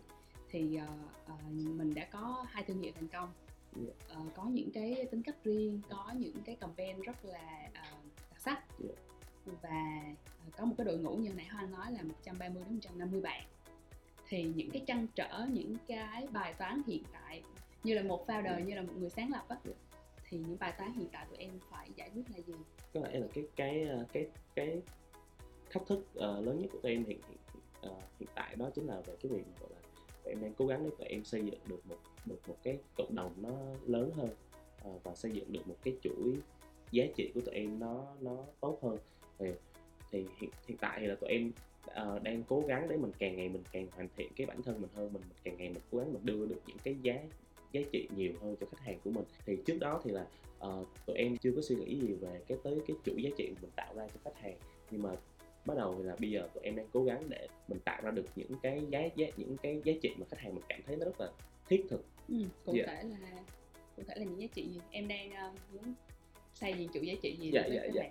[0.50, 0.88] thì ờ,
[1.28, 3.30] ờ, mình đã có hai thương hiệu thành công
[4.10, 7.82] Ờ, có những cái tính cách riêng có những cái campaign rất là ờ,
[8.32, 8.94] đặc sắc Dạ.
[9.62, 10.04] và
[10.46, 13.44] ờ, có một cái đội ngũ như nãy Hoan nói là 130 đến 150 bạn
[14.28, 17.44] thì những cái trăn trở những cái bài toán hiện tại
[17.84, 18.60] như là một founder Dạ.
[18.60, 19.74] như là một người sáng lập á Dạ.
[20.30, 22.54] thì những bài toán hiện tại tụi em phải giải quyết là gì
[22.94, 24.82] có lẽ là cái cái cái cái
[25.70, 27.38] thách thức ờ, lớn nhất của tụi em hiện hiện,
[27.82, 29.80] ờ, hiện tại đó chính là về cái việc gọi là
[30.24, 32.78] tụi em đang cố gắng để tụi em xây dựng được một được một cái
[32.98, 33.50] cộng đồng nó
[33.86, 34.30] lớn hơn
[34.84, 36.36] ờ, và xây dựng được một cái chuỗi
[36.92, 38.98] giá trị của tụi em nó nó tốt hơn.
[39.40, 39.52] Thì
[40.12, 41.52] thì hiện, hiện tại thì là tụi em
[41.88, 44.82] uh, đang cố gắng để mình càng ngày mình càng hoàn thiện cái bản thân
[44.82, 47.24] mình hơn mình, mình càng ngày mình cố gắng mình đưa được những cái giá
[47.72, 49.26] giá trị nhiều hơn cho khách hàng của mình.
[49.46, 50.28] Thì trước đó thì là
[50.68, 53.54] uh, tụi em chưa có suy nghĩ gì về cái tới cái chuỗi giá trị
[53.62, 54.58] mình tạo ra cho khách hàng.
[54.92, 55.16] Nhưng mà
[55.66, 58.12] bắt đầu thì là bây giờ tụi em đang cố gắng để mình tạo ra
[58.12, 60.96] được những cái giá giá những cái giá trị mà khách hàng mình cảm thấy
[60.96, 61.32] nó rất là
[61.72, 62.84] thiết thực ừ, cụ Dạ.
[62.88, 63.18] thể là
[63.98, 65.94] cụ thể là những giá trị gì em đang ờ, muốn
[66.54, 68.10] xây dựng chuỗi giá trị gì Dạ, dạ, dạ.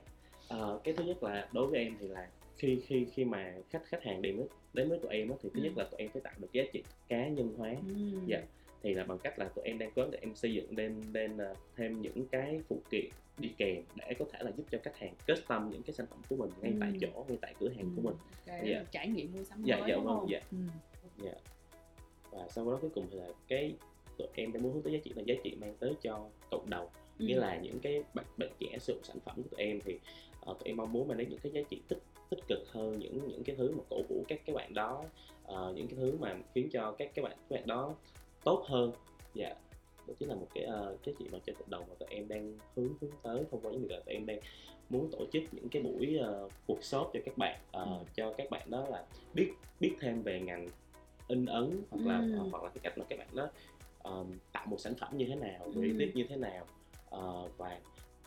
[0.49, 3.83] Ờ, cái thứ nhất là đối với em thì là khi khi khi mà khách
[3.85, 5.65] khách hàng đến với đến với tụi em á, thì thứ Ừ.
[5.65, 7.95] nhất là tụi em phải tạo được giá trị cá nhân hóa Ừ.
[8.27, 8.43] Dạ.
[8.83, 11.39] thì là bằng cách là tụi em đang cố để em xây dựng lên lên
[11.39, 13.05] ờ, thêm những cái phụ kiện
[13.39, 16.19] đi kèm để có thể là giúp cho khách hàng custom những cái sản phẩm
[16.29, 16.99] của mình ngay tại Ừ.
[17.01, 18.15] chỗ ngay tại cửa hàng của mình
[18.49, 18.85] Ok, Dạ.
[18.91, 20.31] trải nghiệm mua sắm Dạ, mới dạ, đúng vâng, không?
[20.31, 20.41] dạ.
[20.51, 21.29] Ừ.
[22.31, 23.75] và sau đó cuối cùng thì là cái
[24.19, 26.71] tụi em đang muốn hướng tới giá trị là giá trị mang tới cho cộng
[26.71, 26.89] đồng
[27.19, 27.27] Ừ.
[27.27, 29.99] nghĩa là những cái bạn bạn trẻ sử dụng sản phẩm của tụi em thì
[30.41, 31.99] ờ, tụi em mong muốn mang đến những cái giá trị tích
[32.31, 35.05] tích cực hơn những những cái thứ mà cổ vũ các cái bạn đó
[35.45, 37.95] ờ, những cái thứ mà khiến cho các cái bạn các bạn đó
[38.45, 38.93] tốt hơn
[39.35, 39.55] dạ
[40.09, 42.29] đó chính là một cái ờ, giá trị mà cho cộng đồng mà tụi em
[42.29, 44.39] đang hướng hướng tới thông qua những việc là tụi em đang
[44.91, 48.05] muốn tổ chức những cái buổi uh, workshop cho các bạn ờ, Ừ.
[48.15, 50.67] cho các bạn đó là biết biết thêm về ngành
[51.31, 52.49] in ấn hoặc là Ừ.
[52.51, 53.49] hoặc là cái cách mà các bạn đó
[54.03, 55.73] um, tạo một sản phẩm như thế nào Ừ.
[55.73, 56.67] creative như thế nào
[57.11, 57.79] Ờ, và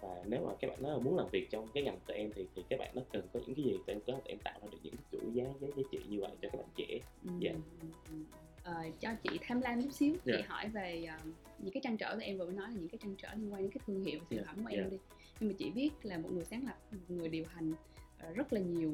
[0.02, 2.46] và nếu mà các bạn đó muốn làm việc trong cái ngành tụi em thì
[2.56, 4.60] thì các bạn đó cần có những cái gì tụi em có tụi em tạo
[4.62, 7.00] ra được những cái chuỗi giá giá giá trị như vậy cho các bạn trẻ
[7.26, 7.52] Ừ, Dạ.
[7.52, 8.16] ừ, ừ.
[8.64, 10.46] Ờ, cho chị tham lam chút xíu chị Dạ.
[10.48, 11.18] hỏi về ờ,
[11.60, 13.54] những cái trăn trở mà em vừa mới nói là những cái trăn trở liên
[13.54, 14.78] quan đến cái thương hiệu sản Dạ, phẩm của dạ.
[14.82, 14.98] em đi
[15.40, 17.74] nhưng mà chị biết là một người sáng lập một người điều hành
[18.20, 18.92] ờ, rất là nhiều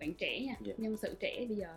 [0.00, 0.72] bạn trẻ nha Dạ.
[0.76, 1.76] nhân sự trẻ bây giờ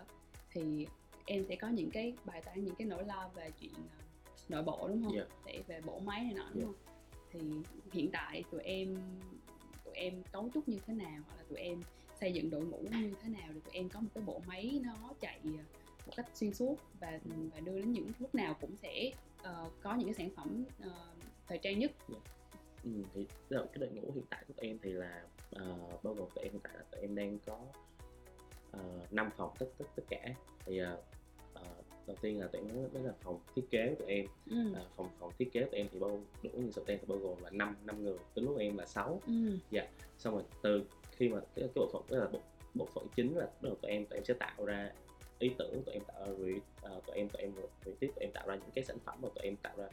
[0.52, 0.88] thì
[1.26, 4.06] em sẽ có những cái bài toán những cái nỗi lo về chuyện ờ,
[4.50, 5.16] nội bộ đúng không?
[5.16, 5.24] Dạ.
[5.46, 6.66] để về bộ máy này nọ đúng Dạ.
[6.68, 6.76] không?
[7.32, 7.40] Thì
[7.92, 8.96] hiện tại tụi em
[9.86, 11.82] tụi em cấu trúc như thế nào hoặc là tụi em
[12.20, 14.80] xây dựng đội ngũ như thế nào để tụi em có một cái bộ máy
[14.84, 15.50] nó chạy ờ,
[16.08, 17.20] một cách xuyên suốt và
[17.54, 19.12] và đưa đến những lúc nào cũng sẽ
[19.44, 21.08] ờ, có những cái sản phẩm ờ,
[21.48, 21.92] thời trang nhất.
[22.84, 26.30] Ừ, thì cái đội ngũ hiện tại của tụi em thì là ờ, bao gồm
[26.36, 27.66] tụi em hiện tại là tụi em đang có
[28.80, 30.26] uh, 5 phòng tất tất tất cả
[30.66, 30.98] thì ờ,
[31.54, 31.64] ờ,
[32.08, 34.74] đầu tiên là tụi em nói đó là phòng thiết kế của tụi em ừ.
[34.74, 37.00] Ờ, phòng phòng thiết kế của tụi em thì bao ngũ nhân sự tụi em
[37.02, 39.58] thì bao gồm là 5 năm người tính lúc em là 6 Ừ.
[40.18, 42.40] xong rồi từ khi mà cái, cái bộ phận đó là bộ,
[42.74, 44.92] bộ phận chính là bắt đầu tụi em tụi em sẽ tạo ra
[45.40, 47.52] ý tưởng tụi em tạo ra re, ờ, tụi em tụi em
[48.00, 49.88] tiếp tụi em tạo ra những cái sản phẩm và tụi em tạo ra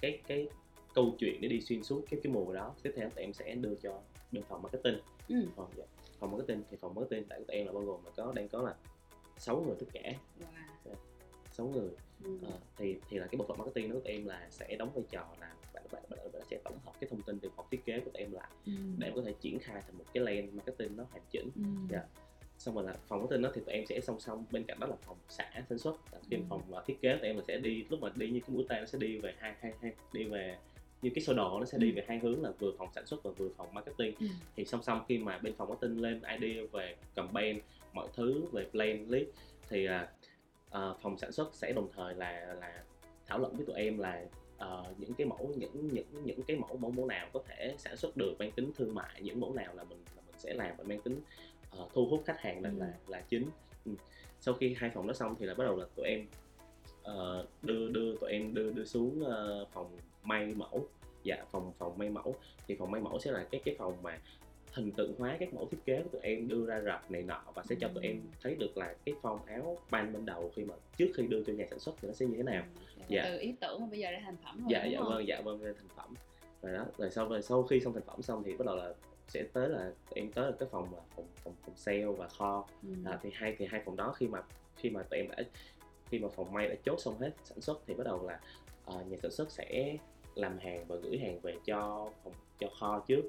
[0.00, 0.48] cái cái
[0.94, 3.54] câu chuyện để đi xuyên suốt cái cái mùa đó tiếp theo tụi em sẽ
[3.54, 4.00] đưa cho
[4.32, 5.46] bên phòng marketing Ừ.
[5.56, 5.84] phòng dạ.
[6.20, 8.62] Phòng marketing thì phòng marketing tại tụi em là bao gồm là có đang có
[8.62, 8.74] là
[9.38, 10.12] 6 người tất cả
[10.84, 10.94] Wow.
[11.52, 11.90] 6 người
[12.24, 12.38] Ừ.
[12.46, 14.90] Ờ, thì thì là cái bộ phận marketing đó của tụi em là sẽ đóng
[14.94, 17.66] vai trò là bạn bạn bạn, bạn sẽ tổng hợp cái thông tin từ phòng
[17.70, 18.72] thiết kế của tụi em lại Ừ.
[18.98, 21.62] để em có thể triển khai thành một cái plan marketing nó hoàn chỉnh Ừ.
[21.90, 22.02] Dạ.
[22.58, 24.86] xong rồi là phòng marketing đó thì tụi em sẽ song song bên cạnh đó
[24.86, 25.96] là phòng xả sản xuất
[26.30, 26.46] bên Ừ.
[26.48, 28.64] phòng uh, thiết kế tụi em là sẽ đi lúc mà đi như cái mũi
[28.68, 30.58] tên nó sẽ đi về hai hai hai đi về
[31.02, 31.96] như cái sơ đồ nó sẽ đi Ừ.
[31.96, 34.26] về hai hướng là vừa phòng sản xuất và vừa phòng marketing Ừ.
[34.56, 37.58] thì song song khi mà bên phòng marketing lên idea về campaign
[37.92, 39.28] mọi thứ về plan list
[39.68, 42.82] thì à, phòng sản xuất sẽ đồng thời là là
[43.26, 44.24] thảo luận với tụi em là
[44.58, 47.96] ờ, những cái mẫu những những những cái mẫu mẫu mẫu nào có thể sản
[47.96, 50.74] xuất được mang tính thương mại những mẫu nào là mình là mình sẽ làm
[50.78, 51.20] và mang tính
[51.70, 52.74] ờ, thu hút khách hàng là Ừ.
[52.78, 53.46] là là chính
[53.84, 53.92] ừ.
[54.40, 56.26] sau khi hai phòng đó xong thì là bắt đầu là tụi em
[57.02, 60.86] ờ, đưa đưa tụi em đưa đưa xuống ờ, phòng may mẫu.
[61.22, 62.34] Dạ phòng phòng may mẫu.
[62.66, 64.18] Thì phòng may mẫu sẽ là cái cái phòng mà
[64.72, 67.42] hình tượng hóa các mẫu thiết kế của tụi em đưa ra rập này nọ
[67.54, 70.64] và sẽ cho tụi em thấy được là cái form áo ban ban đầu khi
[70.64, 72.64] mà trước khi đưa cho nhà sản xuất thì nó sẽ như thế nào.
[73.08, 73.22] Dạ.
[73.24, 75.62] từ ý tưởng mà bây giờ ra thành phẩm rồi dạ dạ vâng dạ vâng
[75.62, 76.14] lên thành phẩm.
[76.62, 78.94] Rồi đó rồi sau rồi sau khi xong thành phẩm xong thì bắt đầu là
[79.28, 82.28] sẽ tới là tụi em tới là cái phòng là phòng phòng, phòng sale và
[82.28, 82.66] kho.
[82.82, 82.88] Ừ.
[83.04, 84.42] à, thì hai thì hai phòng đó khi mà
[84.76, 85.36] khi mà tụi em đã
[86.10, 88.40] khi mà phòng may đã chốt xong hết sản xuất thì bắt đầu là
[88.84, 89.96] ờ, nhà sản xuất sẽ
[90.34, 93.22] làm hàng và gửi hàng về cho phòng cho kho trước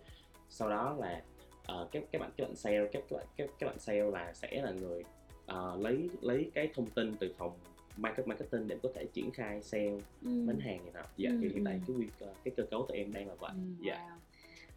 [0.49, 1.21] sau đó là
[1.65, 4.33] ờ, các các bạn các bạn sale các các bạn các, các bạn sale là
[4.33, 5.03] sẽ là người
[5.45, 7.57] ờ, lấy lấy cái thông tin từ phòng
[7.97, 10.45] market marketing để có thể triển khai sale Ừ.
[10.47, 11.93] bán hàng này nọ dạ Ừ, thì hiện tại ừ.
[12.19, 14.17] cái cái cơ cấu tụi em đang là vậy Ừ, dạ wow.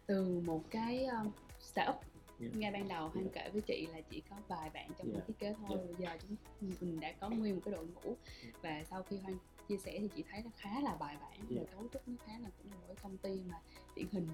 [0.05, 1.95] từ một cái um, startup
[2.39, 2.47] Dạ.
[2.53, 3.29] ngay ban đầu Han Dạ.
[3.33, 5.13] kể với chị là chỉ có vài bạn trong Dạ.
[5.13, 5.85] phòng thiết kế thôi Dạ.
[5.85, 6.17] bây giờ
[6.61, 8.49] chúng mình đã có nguyên một cái đội ngũ Dạ.
[8.61, 11.61] và sau khi Hoan chia sẻ thì chị thấy nó khá là bài bản Dạ.
[11.61, 13.59] và cấu trúc nó khá là cũng là một cái công ty mà
[13.95, 14.27] điển hình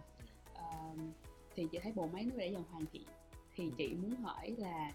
[0.53, 1.11] Ờm,
[1.55, 3.03] thì chị thấy bộ máy nó đã dần hoàn thiện
[3.55, 3.71] thì Ừ.
[3.77, 4.91] chị muốn hỏi là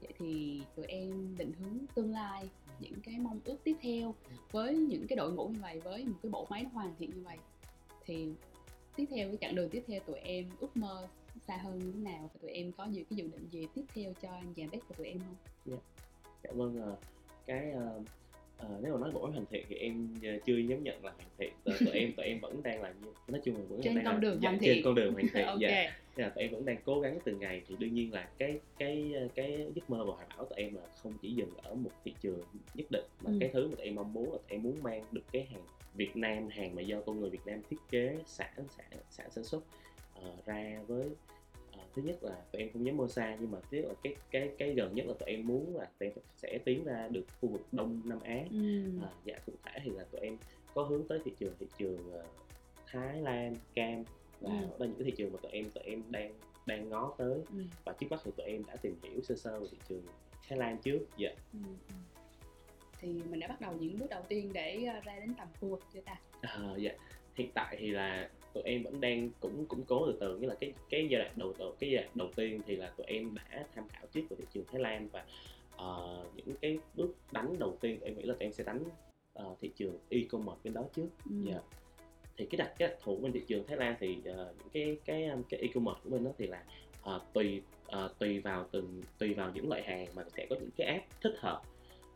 [0.00, 4.36] vậy thì tụi em định hướng tương lai những cái mong ước tiếp theo Ừ.
[4.52, 7.10] với những cái đội ngũ như vậy với một cái bộ máy nó hoàn thiện
[7.10, 7.38] như vậy
[8.04, 8.32] thì
[8.96, 11.08] tiếp theo cái chặng đường tiếp theo tụi em ước mơ
[11.46, 13.84] xa hơn như thế nào và tụi em có những cái dự định gì tiếp
[13.94, 15.36] theo cho nhà bếp của tụi em không?
[16.44, 16.96] dạ vâng ờ,
[17.46, 18.00] cái ờ,
[18.60, 21.28] ờ, nếu mà nói máy hoàn thiện thì em ờ, chưa dám nhận là hoàn
[21.38, 22.94] thiện tụi, tụi em tụi em vẫn đang là
[23.28, 24.84] nói chung là vẫn Trên đang con là, đường dạ, hoàn trên thiện.
[24.84, 25.60] con đường hoàn thiện ok.
[25.60, 28.28] dạ Thế là tụi em vẫn đang cố gắng từng ngày thì đương nhiên là
[28.38, 31.74] cái cái cái giấc mơ và hoài bão tụi em là không chỉ dừng ở
[31.74, 32.40] một thị trường
[32.74, 33.36] nhất định mà Ừ.
[33.40, 35.62] cái thứ mà tụi em mong muốn là tụi em muốn mang được cái hàng
[35.94, 39.44] Việt Nam hàng mà do con người Việt Nam thiết kế sản sản sản sản
[39.44, 39.62] xuất
[40.14, 41.34] ờ, ra với ờ,
[41.94, 44.14] thứ nhất là tụi em không dám mơ xa nhưng mà thứ nhất là cái
[44.30, 47.24] cái cái gần nhất là tụi em muốn là tụi em sẽ tiến ra được
[47.40, 48.84] khu vực Đông Nam Á Ừ.
[49.02, 50.36] à, dạ cụ thể thì là tụi em
[50.74, 52.24] có hướng tới thị trường thị trường ờ,
[52.86, 54.04] Thái Lan Cam
[54.40, 54.66] và Ừ.
[54.66, 56.32] đó là những cái thị trường mà tụi em tụi em đang
[56.66, 57.62] đang ngó tới Ừ.
[57.84, 60.02] và trước mắt thì tụi em đã tìm hiểu sơ sơ về thị trường
[60.48, 61.58] Thái Lan trước dạ Ừ.
[61.88, 61.94] ừ.
[63.00, 65.68] Thì mình đã bắt đầu những bước đầu tiên để uh, ra đến tầm khu
[65.68, 66.20] vực chưa ta?
[66.40, 66.92] à, dạ
[67.34, 70.54] hiện tại thì là tụi em vẫn đang cũng củng cố từ từ nghĩa là
[70.54, 73.34] cái cái giai đoạn đầu đầu cái giai đoạn đầu tiên thì là tụi em
[73.34, 75.24] đã tham khảo trước về thị trường Thái Lan và
[75.76, 78.84] ờ, những cái bước đánh đầu tiên em nghĩ là tụi em sẽ đánh
[79.34, 81.36] ờ, thị trường e-commerce bên đó trước Ừ.
[81.46, 81.60] Dạ.
[82.36, 85.24] thì cái đặc cái đặc thù bên thị trường Thái Lan thì những cái cái
[85.26, 86.64] um, cái e-commerce của bên đó thì là
[87.02, 90.70] ờ, tùy ờ, tùy vào từng tùy vào những loại hàng mà sẽ có những
[90.76, 91.62] cái app thích hợp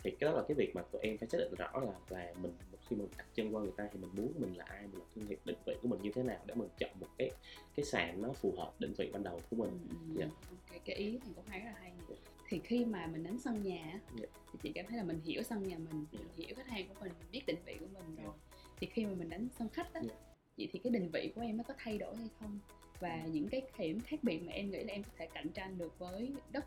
[0.03, 2.35] thì cái đó là cái việc mà tụi em phải xác định rõ là là
[2.42, 2.53] mình
[2.88, 5.05] khi mình đặt chân qua người ta thì mình muốn mình là ai mình là
[5.14, 7.31] thương hiệu định vị của mình như thế nào để mình chọn một cái
[7.77, 10.27] cái sàn nó phù hợp định vị ban đầu của Ừ, mình ừ, Dạ.
[10.51, 12.16] ok cái ý thì cũng thấy rất là hay Dạ.
[12.49, 14.27] thì khi mà mình đánh sân nhà á, Dạ.
[14.53, 16.94] thì chị cảm thấy là mình hiểu sân nhà mình mình hiểu khách hàng của
[17.01, 18.35] mình mình biết định vị của mình rồi
[18.77, 20.14] thì khi mà mình đánh sân khách á Dạ.
[20.59, 22.59] vậy thì cái định vị của em nó có thay đổi hay không
[23.01, 23.31] và Ừ.
[23.33, 25.99] những cái điểm khác biệt mà em nghĩ là em có thể cạnh tranh được
[25.99, 26.64] với đất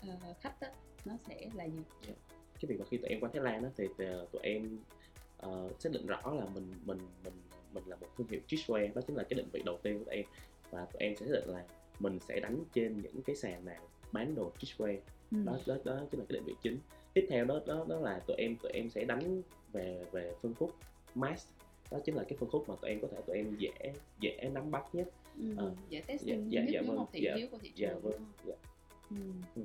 [0.00, 0.72] ờ, khách á
[1.04, 1.80] nó sẽ là gì
[2.60, 4.78] cái việc mà khi tụi em qua Thái Lan đó thì ờ, tụi em
[5.38, 7.34] ờ, xác định rõ là mình mình mình
[7.74, 10.04] mình là một thương hiệu streetwear đó chính là cái định vị đầu tiên của
[10.04, 10.24] tụi em
[10.70, 11.64] và tụi em sẽ xác định là
[12.00, 14.96] mình sẽ đánh trên những cái sàn nào bán đồ streetwear
[15.30, 15.38] ừ.
[15.44, 16.78] đó đó đó chính là cái định vị chính
[17.14, 20.54] tiếp theo đó đó đó là tụi em tụi em sẽ đánh về về phân
[20.54, 20.74] khúc
[21.14, 21.48] mass
[21.90, 24.50] đó chính là cái phân khúc mà tụi em có thể tụi em dễ dễ
[24.54, 25.54] nắm bắt nhất ừ.
[25.56, 27.88] ờ, dạ testing dạ, nhất dạ đúng vâng, không thị dạ, hiếu của thị dạ
[27.88, 28.46] trường vâng đúng không?
[28.46, 28.54] dạ.
[29.56, 29.62] Ừ.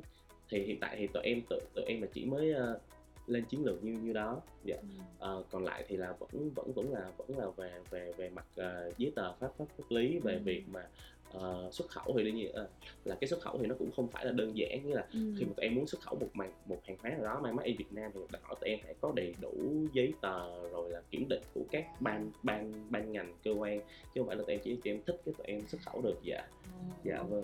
[0.50, 2.80] thì hiện tại thì tụi em tụi, tụi em là chỉ mới ờ,
[3.28, 4.88] lên chiến lược như như đó dạ Ừ.
[5.20, 8.46] Ờ, còn lại thì là vẫn vẫn vẫn là vẫn là về về về mặt
[8.56, 10.40] ờ, giấy tờ pháp pháp pháp lý về Ừ.
[10.44, 10.88] việc mà
[11.32, 12.70] ờ, xuất khẩu thì đương nhiên ờ,
[13.06, 15.20] là cái xuất khẩu thì nó cũng không phải là đơn giản như là Ừ.
[15.40, 17.56] khi mà tụi em muốn xuất khẩu một màn một hàng hóa nào đó mang
[17.56, 20.70] made in Việt Nam thì đòi hỏi tụi em phải có đầy đủ giấy tờ
[20.70, 23.80] rồi là kiểm định của các ban ban ban ngành cơ quan
[24.14, 26.02] chứ không phải là tụi em chỉ tụi em thích cái tụi em xuất khẩu
[26.02, 27.30] được dạ Ồ, Dạ, ok.
[27.30, 27.44] vâng.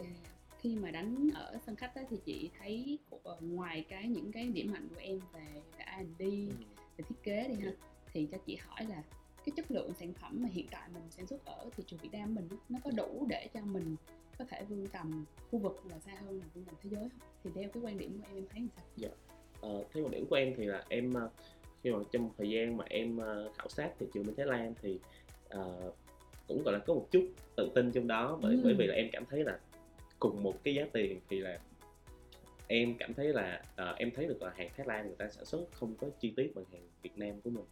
[0.59, 4.47] Khi mà đánh ở sân khách á, thì chị thấy ờ, ngoài cái những cái
[4.47, 6.21] điểm mạnh của em về về R&D,
[6.97, 7.71] về thiết kế đi ha,
[8.13, 9.03] thì cho chị hỏi là
[9.45, 12.09] cái chất lượng sản phẩm mà hiện tại mình sản xuất ở thị trường Việt
[12.11, 13.95] Nam mình nó có đủ để cho mình
[14.39, 17.19] có thể vươn tầm khu vực là xa hơn là vươn tầm thế giới không?
[17.43, 19.09] Thì theo cái quan điểm của em em thấy như sao
[19.61, 21.29] Ờ, theo quan điểm của em thì là em ờ,
[21.83, 24.73] khi mà trong thời gian mà em ờ, khảo sát thị trường bên Thái Lan
[24.81, 24.99] thì
[25.49, 25.91] ờ,
[26.47, 28.61] cũng gọi là có một chút tự tin trong đó bởi Ừ.
[28.63, 29.59] bởi vì là em cảm thấy là
[30.19, 31.59] cùng một cái giá tiền thì là
[32.67, 35.45] em cảm thấy là ờ, em thấy được là hàng Thái Lan người ta sản
[35.45, 37.65] xuất không có chi tiết bằng hàng Việt Nam của mình.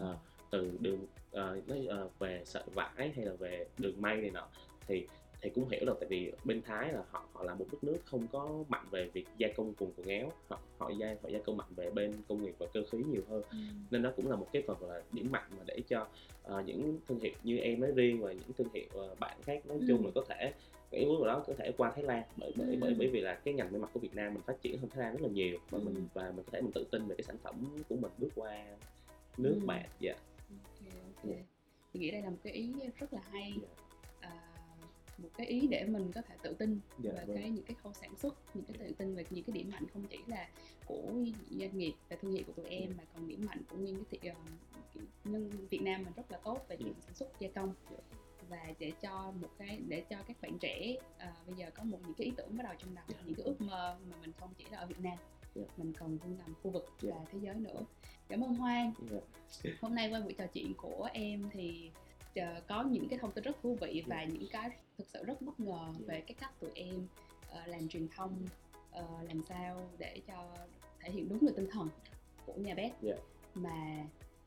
[0.00, 0.16] Ờ,
[0.50, 4.48] từ đường ờ, nói ờ, về sợi vải hay là về đường may này nọ
[4.86, 5.06] thì
[5.42, 7.96] thì cũng hiểu được tại vì bên Thái là họ họ là một đất nước
[8.04, 11.38] không có mạnh về việc gia công quần quần áo họ họ gia họ gia
[11.38, 13.56] công mạnh về bên công nghiệp và cơ khí nhiều hơn Ừ.
[13.90, 16.06] nên đó cũng là một cái phần là điểm mạnh mà để cho
[16.42, 19.66] ờ, những thương hiệu như em nói riêng và những thương hiệu ờ, bạn khác
[19.66, 19.84] nói Ừ.
[19.88, 20.52] chung là có thể
[20.90, 22.76] cái bước vào đó có thể qua Thái Lan bởi bởi Ừ.
[22.80, 24.90] bởi bởi vì là cái ngành may mặc của Việt Nam mình phát triển hơn
[24.90, 25.84] Thái Lan rất là nhiều và Ừ.
[25.84, 27.54] mình và mình có thể mình tự tin về cái sản phẩm
[27.88, 28.66] của mình bước qua
[29.36, 29.66] nước Ừ.
[29.66, 30.12] bạn dạ
[30.50, 30.92] ok
[31.24, 31.36] ok
[31.92, 33.68] thì nghĩ đây là một cái ý rất là hay Dạ.
[34.20, 34.52] à,
[35.18, 37.36] một cái ý để mình có thể tự tin Dạ, về vâng.
[37.36, 39.84] cái những cái khâu sản xuất những cái tự tin về những cái điểm mạnh
[39.92, 40.48] không chỉ là
[40.86, 41.02] của
[41.50, 42.94] doanh nghiệp và thương hiệu của tụi em Dạ.
[42.98, 44.36] mà còn điểm mạnh của nguyên cái thị uh,
[45.24, 47.96] nhân Việt Nam mình rất là tốt về chuyện sản xuất gia công Dạ.
[48.48, 51.98] Và để cho một cái để cho các bạn trẻ à, bây giờ có một
[52.04, 53.16] những cái ý tưởng bắt đầu trong đầu Dạ.
[53.24, 55.16] những cái ước mơ mà mình không chỉ là ở Việt Nam
[55.54, 55.62] Dạ.
[55.76, 57.10] mình còn vươn tầm khu vực Dạ.
[57.18, 57.80] và thế giới nữa
[58.28, 59.70] cảm ơn Hoan Dạ.
[59.80, 61.90] hôm nay qua buổi trò chuyện của em thì
[62.34, 65.42] ờ, có những cái thông tin rất thú vị và những cái thực sự rất
[65.42, 67.06] bất ngờ về cái cách tụi em
[67.50, 68.46] ờ, làm truyền thông
[68.90, 70.54] ờ, làm sao để cho
[71.00, 71.88] thể hiện đúng được tinh thần
[72.46, 73.14] của nhà bếp Dạ.
[73.54, 74.04] mà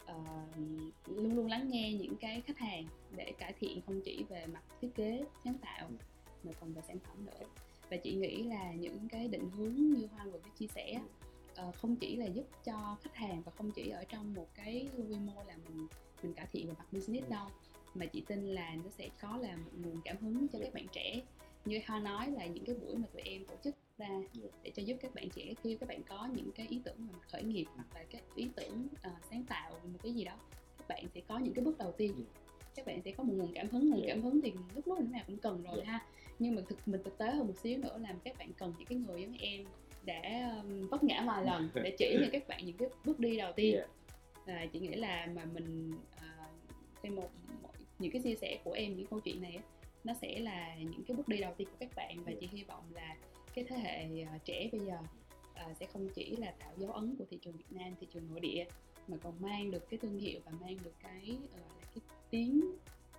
[0.09, 0.45] ờ,
[1.05, 4.63] luôn luôn lắng nghe những cái khách hàng để cải thiện không chỉ về mặt
[4.81, 5.89] thiết kế sáng tạo
[6.43, 7.47] mà còn về sản phẩm nữa.
[7.89, 11.01] Và chị nghĩ là những cái định hướng như Hoa vừa mới chia sẻ
[11.55, 14.87] ờ, không chỉ là giúp cho khách hàng và không chỉ ở trong một cái
[14.97, 15.87] quy mô là mình
[16.23, 17.47] mình cải thiện về mặt business đâu
[17.95, 20.85] mà chị tin là nó sẽ có là một nguồn cảm hứng cho các bạn
[20.91, 21.21] trẻ.
[21.65, 24.09] Như Hoa nói là những cái buổi mà tụi em tổ chức ra
[24.63, 27.13] để cho giúp các bạn trẻ khi các bạn có những cái ý tưởng về
[27.13, 30.37] mặt khởi nghiệp hoặc là các ý tưởng ờ, sáng tạo một cái gì đó
[30.77, 32.23] các bạn sẽ có những cái bước đầu tiên Ừ.
[32.75, 34.07] các bạn sẽ có một nguồn cảm hứng nguồn Dạ.
[34.07, 35.91] cảm hứng thì lúc lúc nào cũng cần rồi Dạ.
[35.91, 36.05] ha
[36.39, 38.87] nhưng mà thực mình thực tế hơn một xíu nữa là các bạn cần những
[38.87, 39.65] cái người giống em
[40.05, 43.37] để um, vấp ngã vài lần để chỉ cho các bạn những cái bước đi
[43.37, 43.75] đầu tiên
[44.45, 44.53] Dạ.
[44.53, 46.47] à, chị nghĩ là mà mình à,
[47.03, 47.29] thêm một,
[47.61, 49.59] một những cái chia sẻ của em những câu chuyện này
[50.03, 52.37] nó sẽ là những cái bước đi đầu tiên của các bạn và Dạ.
[52.41, 53.15] chị hy vọng là
[53.53, 54.97] cái thế hệ à, trẻ bây giờ
[55.53, 58.27] à, sẽ không chỉ là tạo dấu ấn của thị trường Việt Nam thị trường
[58.29, 58.65] nội địa
[59.07, 61.59] mà còn mang được cái thương hiệu và mang được cái ờ,
[61.95, 62.61] cái tiếng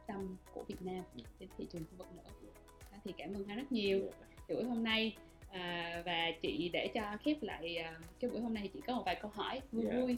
[0.06, 1.04] tâm của Việt Nam
[1.40, 2.50] đến thị trường khu vực nữa.
[2.92, 4.00] Đó, thì cảm ơn Hoa rất nhiều.
[4.04, 4.26] Dạ.
[4.48, 5.16] thì buổi hôm nay
[5.50, 9.02] à, và chị để cho khép lại à, cái buổi hôm nay chị có một
[9.06, 10.00] vài câu hỏi vui Dạ.
[10.00, 10.16] vui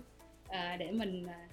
[0.48, 1.48] à, để mình à,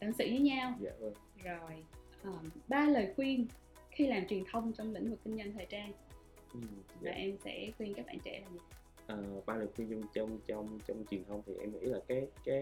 [0.00, 0.74] tâm sự với nhau.
[0.80, 1.14] Dạ vâng.
[1.44, 1.84] Rồi
[2.24, 2.30] à,
[2.68, 3.46] ba lời khuyên
[3.90, 5.92] khi làm truyền thông trong lĩnh vực kinh doanh thời trang
[6.54, 6.60] Ừ,
[7.00, 7.10] và dạ.
[7.10, 8.58] em sẽ khuyên các bạn trẻ là gì
[9.06, 12.26] Ờ, ba lời khuyên trong trong trong trong truyền thông thì em nghĩ là cái
[12.44, 12.60] cái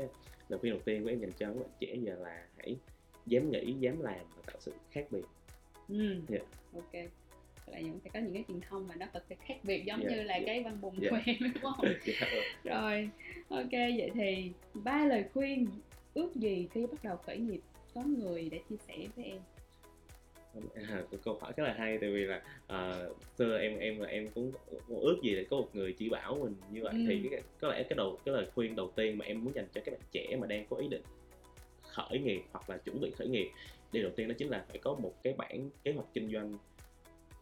[0.48, 2.76] lời khuyên đầu tiên của em dành cho các bạn trẻ giờ là hãy
[3.26, 5.22] dám nghĩ dám làm và tạo sự khác biệt
[5.88, 6.14] ừ.
[6.28, 6.38] Dạ.
[6.74, 6.94] ok
[7.66, 10.02] là những phải có những cái truyền thông mà nó thật sự khác biệt giống
[10.04, 10.42] Dạ, như là dạ.
[10.46, 11.10] cái văn bùng Dạ.
[11.10, 11.94] của em đúng không vâng.
[12.64, 13.10] rồi
[13.48, 15.66] ok vậy thì ba lời khuyên
[16.14, 17.60] ước gì khi bắt đầu khởi nghiệp
[17.94, 19.38] có người để chia sẻ với em
[20.74, 24.28] à, câu hỏi rất là hay tại vì là uh, xưa em em là em
[24.34, 24.52] cũng
[24.88, 27.04] cũng ước gì là có một người chỉ bảo mình như vậy Ừ.
[27.08, 29.66] thì cái, có lẽ cái đầu cái lời khuyên đầu tiên mà em muốn dành
[29.74, 31.02] cho các bạn trẻ mà đang có ý định
[31.82, 33.48] khởi nghiệp hoặc là chuẩn bị khởi nghiệp
[33.92, 36.58] điều đầu tiên đó chính là phải có một cái bản kế hoạch kinh doanh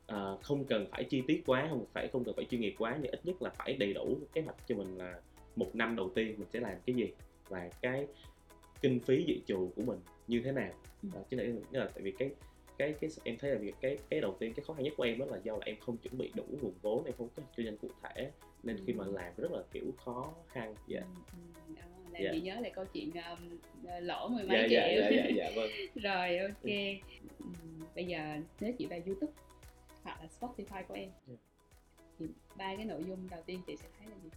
[0.07, 2.99] Ờ, không cần phải chi tiết quá không phải không cần phải chuyên nghiệp quá
[3.03, 5.21] nhưng ít nhất là phải đầy đủ kế hoạch cho mình là
[5.57, 7.13] một năm đầu tiên mình sẽ làm cái gì
[7.49, 8.07] và cái
[8.81, 10.71] kinh phí dự trù của mình như thế nào
[11.03, 11.09] Ừ.
[11.15, 12.31] đó, chứ là, là tại vì cái
[12.79, 15.03] cái cái em thấy là việc cái cái đầu tiên cái khó khăn nhất của
[15.03, 17.43] em đó là do là em không chuẩn bị đủ nguồn vốn em không có
[17.57, 18.31] kinh doanh cụ thể.
[18.63, 19.13] Nên khi mà Ừ.
[19.13, 20.75] làm rất là kiểu khó khăn.
[20.89, 21.01] Dạ.
[21.01, 21.73] Ừ, ừ,
[22.13, 22.31] làm Dạ.
[22.33, 23.59] chị nhớ lại câu chuyện um,
[24.03, 25.03] lỗ mười dạ mấy dạ triệu.
[25.03, 25.71] dạ dạ dạ vâng.
[25.95, 26.65] Rồi ok.
[27.39, 29.33] Ừm, bây giờ nếu chị vào youtube
[30.03, 31.09] hoặc là spotify của em.
[31.27, 31.35] Dạ.
[32.19, 34.31] thì ba cái nội dung đầu tiên chị sẽ thấy là gì?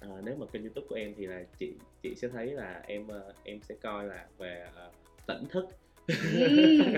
[0.00, 1.72] Ờ, nếu mà kênh youtube của em thì là chị
[2.02, 4.90] chị sẽ thấy là em ờ, em sẽ coi là về ờ,
[5.26, 5.66] tỉnh thức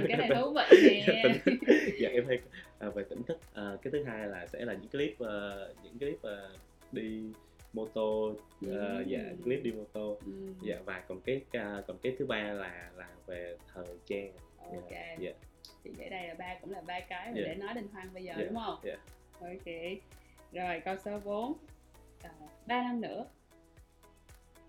[0.09, 1.23] Cái này thú vị nè.
[2.01, 2.39] Dạ em hay
[2.79, 5.99] ờ, về tỉnh thức Ờ, cái thứ hai là sẽ là những clip ờ, những
[5.99, 6.57] clip ờ,
[6.93, 7.23] đi
[7.73, 8.35] mô tô
[8.71, 9.43] ờ, dạ Ừm.
[9.43, 10.19] clip đi mô tô.
[10.27, 14.33] Ừm, dạ và còn cái ca- còn cái thứ ba là là về thời trang.
[14.59, 14.91] Ok.
[15.19, 15.31] dạ.
[15.85, 17.43] Chị nghĩ đây là ba cũng là ba cái mà Dạ.
[17.49, 18.79] để nói đến hoang bây giờ Dạ, đúng không?
[18.85, 18.97] dạ.
[19.41, 19.75] ok.
[20.53, 21.53] Rồi câu số 4
[22.67, 23.25] ba năm nữa.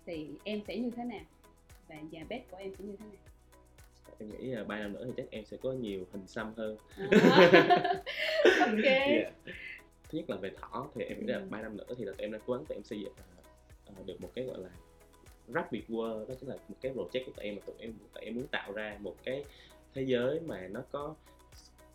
[0.06, 1.20] Thì em sẽ như thế nào?
[1.88, 3.16] Và nhà bếp của em sẽ như thế nào
[4.18, 6.76] em nghĩ là ba năm nữa thì chắc em sẽ có nhiều hình xăm hơn
[7.20, 7.50] À.
[8.60, 9.30] ok Dạ.
[10.08, 11.44] thứ nhất là về thỏ thì em nghĩ là Ừ.
[11.50, 13.42] ba năm nữa thì là tụi em đang cố gắng tụi em xây dựng ờ,
[13.86, 14.68] ờ, được một cái gọi là
[15.54, 18.24] rapid world đó chính là một cái project của tụi em mà tụi em tụi
[18.24, 19.44] em muốn tạo ra một cái
[19.94, 21.14] thế giới mà nó có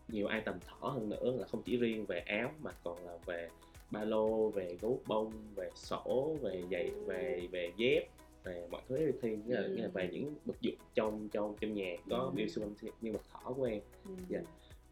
[0.07, 3.49] nhiều item thỏ hơn nữa là không chỉ riêng về áo mà còn là về
[3.91, 8.03] ba lô về gấu bông về sổ về giày về về dép
[8.43, 11.73] về mọi thứ everything nghĩa là, nghĩa là về những vật dụng trong trong trong
[11.73, 12.31] nhà có Ừ.
[12.35, 14.11] biểu xung quanh nhân vật thỏ của em Ừ.
[14.29, 14.39] Dạ.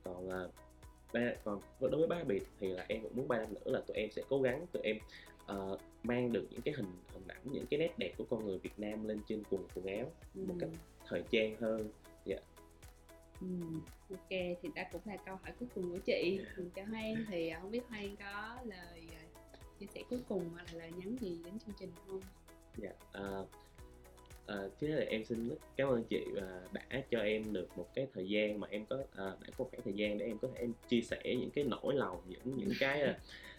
[0.04, 0.42] còn à,
[1.14, 3.82] ba còn đối với ba biệt thì là em cũng muốn ba năm nữa là
[3.88, 4.98] tụi em sẽ cố gắng tụi em
[5.46, 8.58] ờ, mang được những cái hình hình ảnh những cái nét đẹp của con người
[8.58, 10.70] Việt Nam lên trên quần quần áo một cách
[11.08, 11.90] thời trang hơn
[13.42, 13.48] Ừ.
[14.10, 17.50] ok thì đó cũng là câu hỏi cuối cùng của chị Dành cho Hoan thì
[17.50, 19.22] à, không biết Hoan có lời à,
[19.80, 22.22] chia sẻ cuối cùng hoặc là lời nhắn gì đến chương trình không
[22.78, 23.24] dạ à,
[24.48, 27.88] à, trước hết là em xin cảm ơn chị à, đã cho em được một
[27.96, 30.48] cái thời gian mà em có à, đã có khoảng thời gian để em có
[30.54, 33.14] thể em chia sẻ những cái nỗi lòng những những cái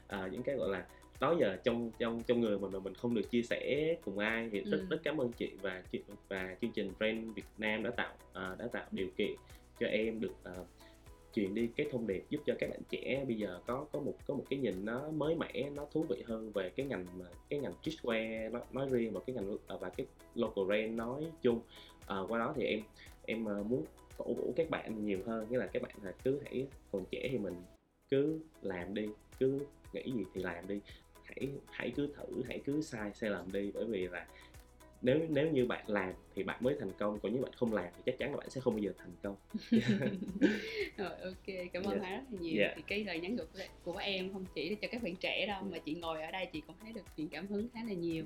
[0.08, 0.86] à, những cái gọi là
[1.20, 4.48] đó giờ trong trong trong người mình mà mình không được chia sẻ cùng ai
[4.52, 4.86] thì rất Ừ.
[4.90, 8.56] rất cảm ơn chị và chị và chương trình Friend Việt Nam đã tạo à,
[8.58, 9.32] đã tạo điều kiện
[9.80, 10.52] cho em được à,
[11.34, 14.14] truyền đi cái thông điệp giúp cho các bạn trẻ bây giờ có có một
[14.26, 17.24] có một cái nhìn nó mới mẻ nó thú vị hơn về cái ngành mà
[17.48, 21.26] cái ngành streetwear nó nói riêng và cái ngành à, và cái local brand nói
[21.42, 21.60] chung.
[22.06, 22.80] À, qua đó thì em
[23.26, 23.84] em à, muốn
[24.18, 27.28] cổ vũ các bạn nhiều hơn nghĩa là các bạn là cứ hãy còn trẻ
[27.32, 27.54] thì mình
[28.10, 29.58] cứ làm đi cứ
[29.92, 30.80] nghĩ gì thì làm đi.
[31.24, 34.26] Hãy hãy cứ thử hãy cứ sai sai làm đi bởi vì là
[35.02, 37.88] nếu nếu như bạn làm thì bạn mới thành công còn nếu bạn không làm
[37.96, 39.36] thì chắc chắn là bạn sẽ không bao giờ thành công.
[40.96, 42.00] Rồi ok cảm ơn Dạ.
[42.00, 42.54] Hoan rất là nhiều.
[42.58, 42.72] Dạ.
[42.76, 43.44] thì cái lời nhắn của
[43.84, 46.46] của em không chỉ là cho các bạn trẻ đâu mà chị ngồi ở đây
[46.52, 48.24] chị cũng thấy được truyền cảm hứng khá là nhiều.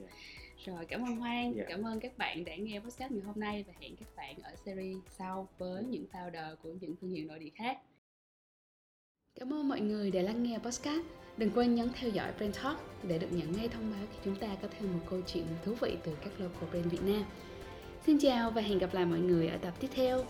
[0.66, 1.64] Rồi cảm ơn Hoan Dạ.
[1.68, 4.54] cảm ơn các bạn đã nghe podcast ngày hôm nay và hẹn các bạn ở
[4.64, 7.78] series sau với những founder của những thương hiệu nội địa khác
[9.40, 11.06] Cảm ơn mọi người đã lắng nghe podcast.
[11.36, 14.36] Đừng quên nhấn theo dõi Brand Talk để được nhận ngay thông báo khi chúng
[14.36, 17.24] ta có thêm một câu chuyện thú vị từ các local brand Việt Nam.
[18.06, 20.24] Xin chào và hẹn gặp lại mọi người ở tập tiếp theo.